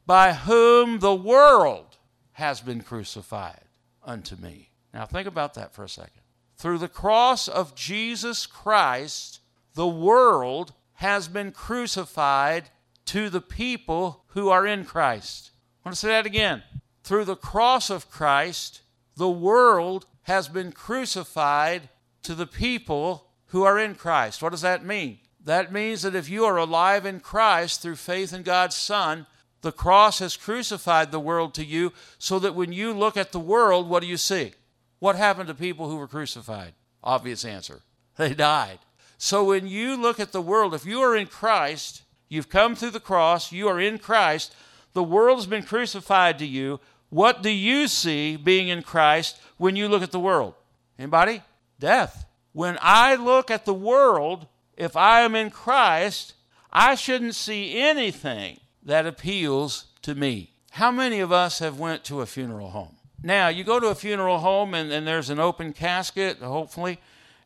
by 0.07 0.33
whom 0.33 0.99
the 0.99 1.15
world 1.15 1.97
has 2.33 2.61
been 2.61 2.83
crucified 2.83 3.65
unto 4.03 4.37
me. 4.37 4.71
Now, 4.93 5.07
think 5.07 5.27
about 5.27 5.55
that 5.55 5.73
for 5.73 5.85
a 5.85 5.89
second. 5.89 6.23
Through 6.57 6.79
the 6.79 6.89
cross 6.89 7.49
of 7.49 7.75
Jesus 7.75 8.47
Christ, 8.47 9.41
the 9.75 9.89
world 9.89 10.73
has 10.95 11.29
been 11.29 11.53
crucified 11.53 12.71
to 13.07 13.29
the 13.29 13.41
people 13.41 14.25
who 14.29 14.49
are 14.49 14.67
in 14.67 14.85
Christ. 14.85 15.51
I 15.85 15.89
want 15.89 15.95
to 15.95 16.01
say 16.01 16.09
that 16.09 16.27
again. 16.27 16.63
Through 17.03 17.25
the 17.25 17.37
cross 17.37 17.91
of 17.91 18.11
Christ, 18.11 18.83
the 19.17 19.31
world 19.31 20.07
has 20.23 20.49
been 20.49 20.73
crucified 20.73 21.89
to 22.23 22.35
the 22.35 22.47
people 22.47 23.29
who 23.47 23.63
are 23.65 23.79
in 23.79 23.95
Christ. 23.95 24.43
What 24.43 24.53
does 24.53 24.63
that 24.63 24.85
mean? 24.85 25.19
That 25.45 25.73
means 25.73 26.03
that 26.03 26.15
if 26.15 26.31
you 26.31 26.45
are 26.47 26.57
alive 26.57 27.05
in 27.05 27.21
Christ 27.21 27.83
through 27.83 27.97
faith 27.97 28.33
in 28.33 28.43
God's 28.43 28.77
Son, 28.77 29.27
The 29.65 29.73
cross 29.73 30.19
has 30.19 30.37
crucified 30.37 31.11
the 31.11 31.19
world 31.19 31.55
to 31.55 31.65
you 31.65 31.95
so 32.19 32.39
that 32.41 32.55
when 32.55 32.71
you 32.71 32.93
look 32.93 33.17
at 33.17 33.33
the 33.33 33.41
world, 33.41 33.89
what 33.89 34.03
do 34.03 34.07
you 34.07 34.19
see? 34.19 34.53
What 34.99 35.17
happened 35.17 35.49
to 35.49 35.55
people 35.55 35.89
who 35.89 35.97
were 35.97 36.07
crucified? 36.07 36.75
Obvious 37.03 37.47
answer 37.47 37.81
they 38.19 38.35
died. 38.35 38.81
So 39.17 39.43
when 39.43 39.67
you 39.67 39.97
look 39.97 40.21
at 40.21 40.33
the 40.33 40.43
world, 40.43 40.75
if 40.75 40.85
you 40.85 41.01
are 41.01 41.17
in 41.17 41.29
Christ, 41.29 42.03
you've 42.29 42.51
come 42.51 42.75
through 42.75 42.91
the 42.91 43.01
cross, 43.01 43.53
you 43.53 43.67
are 43.67 43.81
in 43.81 43.97
Christ, 43.97 44.55
the 44.93 45.03
world 45.03 45.39
has 45.39 45.47
been 45.47 45.63
crucified 45.63 46.39
to 46.41 46.47
you. 46.47 46.79
What 47.09 47.43
do 47.43 47.49
you 47.49 47.89
see 47.89 48.37
being 48.37 48.69
in 48.69 48.83
Christ 48.83 49.41
when 49.57 49.77
you 49.77 49.89
look 49.89 50.03
at 50.03 50.13
the 50.13 50.21
world? 50.21 50.53
Anybody? 50.99 51.41
Death. 51.81 52.27
When 52.53 52.77
I 52.83 53.15
look 53.15 53.51
at 53.51 53.65
the 53.65 53.73
world, 53.73 54.47
if 54.77 54.95
I 54.95 55.23
am 55.23 55.35
in 55.35 55.51
Christ, 55.51 56.35
I 56.71 56.97
shouldn't 56.97 57.35
see 57.35 57.81
anything 57.81 58.59
that 58.85 59.07
appeals 59.07 59.87
to 60.03 60.15
me. 60.15 60.51
How 60.73 60.91
many 60.91 61.21
of 61.21 61.33
us 61.33 61.61
have 61.61 61.79
went 61.79 62.05
to 62.05 62.21
a 62.21 62.27
funeral 62.27 62.71
home? 62.71 62.97
Now, 63.23 63.49
you 63.49 63.65
go 63.65 63.81
to 63.81 63.87
a 63.87 63.95
funeral 63.95 64.41
home 64.41 64.75
and, 64.75 64.93
and 64.93 65.07
there's 65.07 65.31
an 65.31 65.39
open 65.39 65.73
casket, 65.73 66.39
hopefully, 66.39 66.99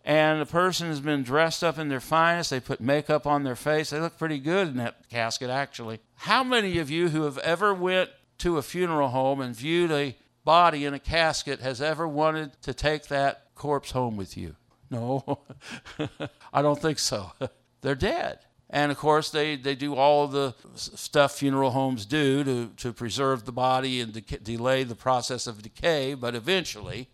and 0.05 0.41
the 0.41 0.47
person 0.47 0.89
has 0.89 1.01
been 1.01 1.23
dressed 1.23 1.63
up 1.63 1.79
in 1.79 1.89
their 1.89 2.01
finest. 2.01 2.51
They 2.51 2.59
put 2.59 2.81
makeup 2.81 3.27
on 3.27 3.45
their 3.45 3.55
face. 3.55 3.91
They 3.91 4.01
look 4.01 4.19
pretty 4.19 4.39
good 4.39 4.69
in 4.69 4.77
that 4.79 5.09
casket, 5.09 5.51
actually. 5.51 6.01
How 6.17 6.43
many 6.43 6.79
of 6.79 6.91
you 6.91 7.11
who 7.11 7.23
have 7.23 7.39
ever 7.39 7.73
went 7.73 8.11
to 8.39 8.57
a 8.57 8.63
funeral 8.63 9.11
home 9.11 9.41
and 9.41 9.55
viewed 9.55 9.93
a 9.93 10.17
body 10.45 10.85
in 10.85 10.95
a 10.95 10.99
casket 10.99 11.61
has 11.61 11.81
ever 11.81 12.09
wanted 12.09 12.61
to 12.63 12.73
take 12.73 13.09
that 13.09 13.55
corpse 13.55 13.91
home 13.91 14.17
with 14.17 14.37
you? 14.37 14.57
No, 14.91 15.41
I 16.53 16.63
don't 16.63 16.81
think 16.81 16.99
so. 16.99 17.33
They're 17.83 17.95
dead. 17.95 18.41
And 18.71 18.93
of 18.93 18.99
course, 18.99 19.31
they, 19.31 19.57
they 19.57 19.75
do 19.75 19.95
all 19.95 20.27
the 20.27 20.55
stuff 20.75 21.39
funeral 21.39 21.71
homes 21.71 22.05
do 22.05 22.45
to, 22.45 22.69
to 22.77 22.93
preserve 22.93 23.45
the 23.45 23.53
body 23.53 24.01
and 24.01 24.13
de- 24.13 24.39
delay 24.39 24.85
the 24.85 24.95
process 24.95 25.47
of 25.47 25.63
decay, 25.63 26.15
but 26.15 26.35
eventually, 26.35 27.09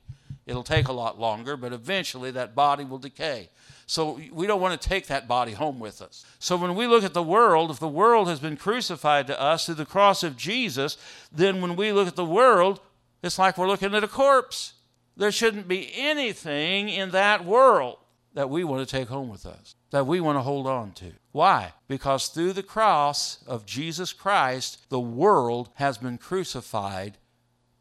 it'll 0.47 0.65
take 0.65 0.89
a 0.89 0.93
lot 0.93 1.19
longer, 1.19 1.57
but 1.57 1.73
eventually 1.73 2.33
that 2.33 2.55
body 2.55 2.85
will 2.85 2.99
decay. 2.99 3.51
So 3.87 4.19
we 4.33 4.47
don't 4.47 4.61
want 4.61 4.81
to 4.81 4.89
take 4.89 5.07
that 5.09 5.29
body 5.29 5.53
home 5.53 5.79
with 5.79 6.01
us. 6.01 6.25
So 6.39 6.57
when 6.57 6.75
we 6.75 6.87
look 6.87 7.05
at 7.05 7.15
the 7.15 7.23
world, 7.23 7.71
if 7.71 7.79
the 7.79 7.89
world 7.89 8.29
has 8.29 8.41
been 8.41 8.57
crucified 8.57 9.27
to 9.27 9.41
us 9.41 9.67
through 9.67 9.75
the 9.77 9.87
cross 9.87 10.23
of 10.23 10.37
Jesus, 10.37 10.97
then 11.31 11.61
when 11.61 11.77
we 11.77 11.93
look 11.93 12.09
at 12.09 12.17
the 12.17 12.25
world, 12.25 12.81
it's 13.23 13.39
like 13.39 13.59
we're 13.59 13.69
looking 13.69 13.95
at 13.95 14.03
a 14.03 14.09
corpse. 14.09 14.75
There 15.17 15.31
shouldn't 15.31 15.69
be 15.69 15.93
anything 15.95 16.89
in 16.89 17.11
that 17.11 17.45
world 17.45 17.99
that 18.33 18.51
we 18.51 18.65
want 18.65 18.87
to 18.87 18.97
take 18.97 19.09
home 19.09 19.29
with 19.29 19.47
us, 19.47 19.77
that 19.95 20.09
we 20.09 20.21
want 20.21 20.35
to 20.35 20.43
hold 20.43 20.67
on 20.67 20.91
to. 20.91 21.13
Why? 21.31 21.73
Because 21.87 22.27
through 22.27 22.55
the 22.55 22.65
cross 22.65 23.39
of 23.47 23.65
Jesus 23.65 24.13
Christ, 24.13 24.85
the 24.89 24.99
world 24.99 25.69
has 25.75 25.99
been 25.99 26.19
crucified 26.19 27.17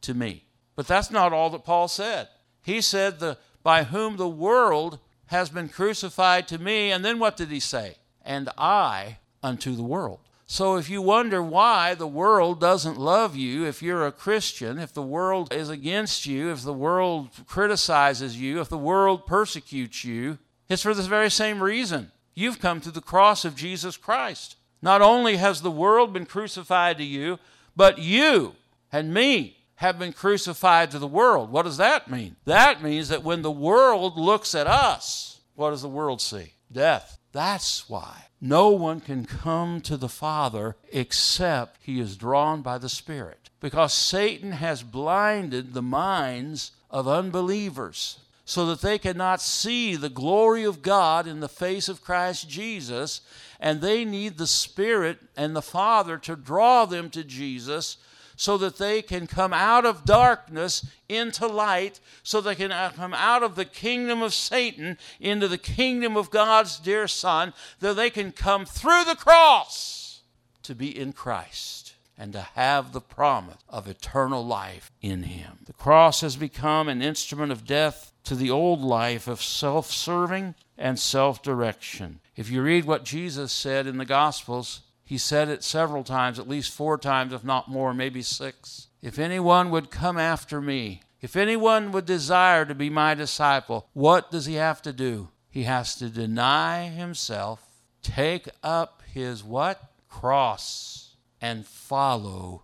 to 0.01 0.13
me. 0.13 0.43
But 0.75 0.85
that's 0.85 1.09
not 1.09 1.33
all 1.33 1.49
that 1.49 1.65
Paul 1.65 1.87
said. 1.87 2.27
He 2.61 2.81
said, 2.81 3.19
the, 3.19 3.39
By 3.63 3.85
whom 3.85 4.17
the 4.17 4.29
world 4.29 4.99
has 5.25 5.49
been 5.49 5.69
crucified 5.69 6.47
to 6.49 6.59
me. 6.59 6.91
And 6.91 7.03
then 7.03 7.17
what 7.17 7.35
did 7.35 7.49
he 7.49 7.59
say? 7.59 7.95
And 8.21 8.47
I 8.59 9.17
unto 9.41 9.75
the 9.75 9.81
world. 9.81 10.19
So 10.45 10.75
if 10.75 10.91
you 10.91 11.01
wonder 11.01 11.41
why 11.41 11.95
the 11.95 12.05
world 12.05 12.59
doesn't 12.59 12.99
love 12.99 13.35
you, 13.35 13.65
if 13.65 13.81
you're 13.81 14.05
a 14.05 14.11
Christian, 14.11 14.77
if 14.77 14.93
the 14.93 15.01
world 15.01 15.51
is 15.51 15.69
against 15.69 16.27
you, 16.27 16.51
if 16.51 16.61
the 16.61 16.73
world 16.73 17.29
criticizes 17.47 18.39
you, 18.39 18.61
if 18.61 18.69
the 18.69 18.77
world 18.77 19.25
persecutes 19.25 20.05
you, 20.05 20.37
it's 20.73 20.83
for 20.83 20.93
this 20.93 21.05
very 21.05 21.29
same 21.29 21.61
reason. 21.61 22.11
You've 22.35 22.59
come 22.59 22.81
to 22.81 22.91
the 22.91 23.01
cross 23.01 23.45
of 23.45 23.55
Jesus 23.55 23.95
Christ. 23.95 24.57
Not 24.81 25.01
only 25.01 25.37
has 25.37 25.61
the 25.61 25.71
world 25.71 26.11
been 26.11 26.25
crucified 26.25 26.97
to 26.97 27.03
you, 27.03 27.39
but 27.75 27.99
you 27.99 28.55
and 28.91 29.13
me 29.13 29.57
have 29.75 29.97
been 29.97 30.13
crucified 30.13 30.91
to 30.91 30.99
the 30.99 31.07
world. 31.07 31.51
What 31.51 31.63
does 31.63 31.77
that 31.77 32.09
mean? 32.09 32.35
That 32.45 32.83
means 32.83 33.09
that 33.09 33.23
when 33.23 33.41
the 33.41 33.51
world 33.51 34.17
looks 34.17 34.55
at 34.55 34.67
us, 34.67 35.39
what 35.55 35.69
does 35.69 35.81
the 35.81 35.89
world 35.89 36.21
see? 36.21 36.53
Death. 36.71 37.17
That's 37.31 37.89
why 37.89 38.25
no 38.41 38.69
one 38.69 38.99
can 38.99 39.25
come 39.25 39.79
to 39.81 39.97
the 39.97 40.09
Father 40.09 40.75
except 40.91 41.79
he 41.81 41.99
is 41.99 42.17
drawn 42.17 42.61
by 42.61 42.77
the 42.77 42.89
Spirit. 42.89 43.49
Because 43.59 43.93
Satan 43.93 44.51
has 44.51 44.83
blinded 44.83 45.73
the 45.73 45.81
minds 45.81 46.71
of 46.89 47.07
unbelievers 47.07 48.19
so 48.45 48.65
that 48.65 48.81
they 48.81 48.97
cannot 48.97 49.41
see 49.41 49.95
the 49.95 50.09
glory 50.09 50.63
of 50.63 50.81
God 50.81 51.27
in 51.27 51.39
the 51.39 51.49
face 51.49 51.87
of 51.87 52.03
Christ 52.03 52.49
Jesus, 52.49 53.21
and 53.59 53.79
they 53.79 54.03
need 54.03 54.37
the 54.37 54.47
Spirit 54.47 55.19
and 55.37 55.55
the 55.55 55.61
Father 55.61 56.17
to 56.19 56.35
draw 56.35 56.85
them 56.85 57.09
to 57.11 57.23
Jesus 57.23 57.97
so 58.35 58.57
that 58.57 58.77
they 58.77 59.01
can 59.01 59.27
come 59.27 59.53
out 59.53 59.85
of 59.85 60.05
darkness 60.05 60.85
into 61.07 61.47
light, 61.47 61.99
so 62.23 62.41
they 62.41 62.55
can 62.55 62.71
uh, 62.71 62.91
come 62.95 63.13
out 63.13 63.43
of 63.43 63.55
the 63.55 63.65
kingdom 63.65 64.21
of 64.21 64.33
Satan 64.33 64.97
into 65.19 65.47
the 65.47 65.57
kingdom 65.57 66.17
of 66.17 66.31
God's 66.31 66.79
dear 66.79 67.07
Son, 67.07 67.53
that 67.79 67.95
they 67.95 68.09
can 68.09 68.31
come 68.31 68.65
through 68.65 69.05
the 69.05 69.15
cross 69.15 70.21
to 70.63 70.73
be 70.73 70.97
in 70.97 71.13
Christ 71.13 71.93
and 72.17 72.33
to 72.33 72.41
have 72.41 72.91
the 72.91 73.01
promise 73.01 73.57
of 73.69 73.87
eternal 73.87 74.45
life 74.45 74.91
in 75.01 75.23
Him. 75.23 75.59
The 75.65 75.73
cross 75.73 76.21
has 76.21 76.35
become 76.35 76.87
an 76.87 77.01
instrument 77.01 77.51
of 77.51 77.65
death 77.65 78.12
to 78.23 78.35
the 78.35 78.49
old 78.51 78.81
life 78.81 79.27
of 79.27 79.41
self 79.41 79.91
serving 79.91 80.55
and 80.77 80.99
self 80.99 81.41
direction. 81.41 82.19
If 82.35 82.49
you 82.49 82.61
read 82.61 82.85
what 82.85 83.03
Jesus 83.03 83.51
said 83.51 83.87
in 83.87 83.97
the 83.97 84.05
Gospels, 84.05 84.81
he 85.03 85.17
said 85.17 85.49
it 85.49 85.63
several 85.63 86.03
times, 86.03 86.39
at 86.39 86.47
least 86.47 86.71
four 86.73 86.97
times, 86.97 87.33
if 87.33 87.43
not 87.43 87.69
more, 87.69 87.93
maybe 87.93 88.21
six. 88.21 88.87
If 89.01 89.19
anyone 89.19 89.69
would 89.69 89.91
come 89.91 90.17
after 90.17 90.61
me, 90.61 91.01
if 91.21 91.35
anyone 91.35 91.91
would 91.91 92.05
desire 92.05 92.65
to 92.65 92.73
be 92.73 92.89
my 92.89 93.13
disciple, 93.13 93.87
what 93.93 94.31
does 94.31 94.45
he 94.45 94.55
have 94.55 94.81
to 94.83 94.93
do? 94.93 95.29
He 95.49 95.63
has 95.63 95.95
to 95.95 96.09
deny 96.09 96.87
himself, 96.87 97.61
take 98.01 98.49
up 98.63 99.03
his 99.13 99.43
what? 99.43 99.81
Cross, 100.09 101.15
and 101.39 101.65
follow 101.65 102.63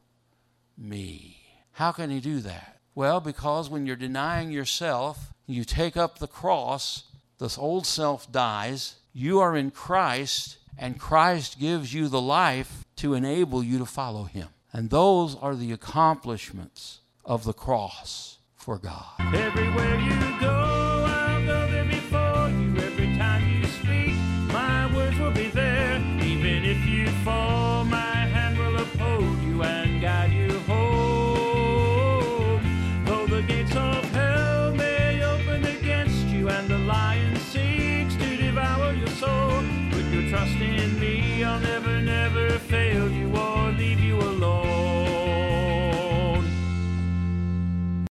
me. 0.77 1.37
How 1.73 1.91
can 1.91 2.09
he 2.09 2.19
do 2.19 2.39
that? 2.39 2.79
Well, 2.95 3.19
because 3.19 3.69
when 3.69 3.85
you're 3.85 3.95
denying 3.95 4.51
yourself, 4.51 5.33
you 5.49 5.63
take 5.63 5.97
up 5.97 6.19
the 6.19 6.27
cross, 6.27 7.03
this 7.39 7.57
old 7.57 7.85
self 7.85 8.31
dies, 8.31 8.95
you 9.13 9.39
are 9.39 9.57
in 9.57 9.71
Christ, 9.71 10.57
and 10.77 10.99
Christ 10.99 11.59
gives 11.59 11.93
you 11.93 12.07
the 12.07 12.21
life 12.21 12.85
to 12.97 13.13
enable 13.13 13.63
you 13.63 13.79
to 13.79 13.85
follow 13.85 14.23
Him. 14.23 14.49
And 14.71 14.89
those 14.89 15.35
are 15.35 15.55
the 15.55 15.71
accomplishments 15.71 16.99
of 17.25 17.43
the 17.43 17.53
cross 17.53 18.37
for 18.55 18.77
God. 18.77 19.05
Everywhere 19.33 19.99
you 19.99 20.39
go, 20.39 20.58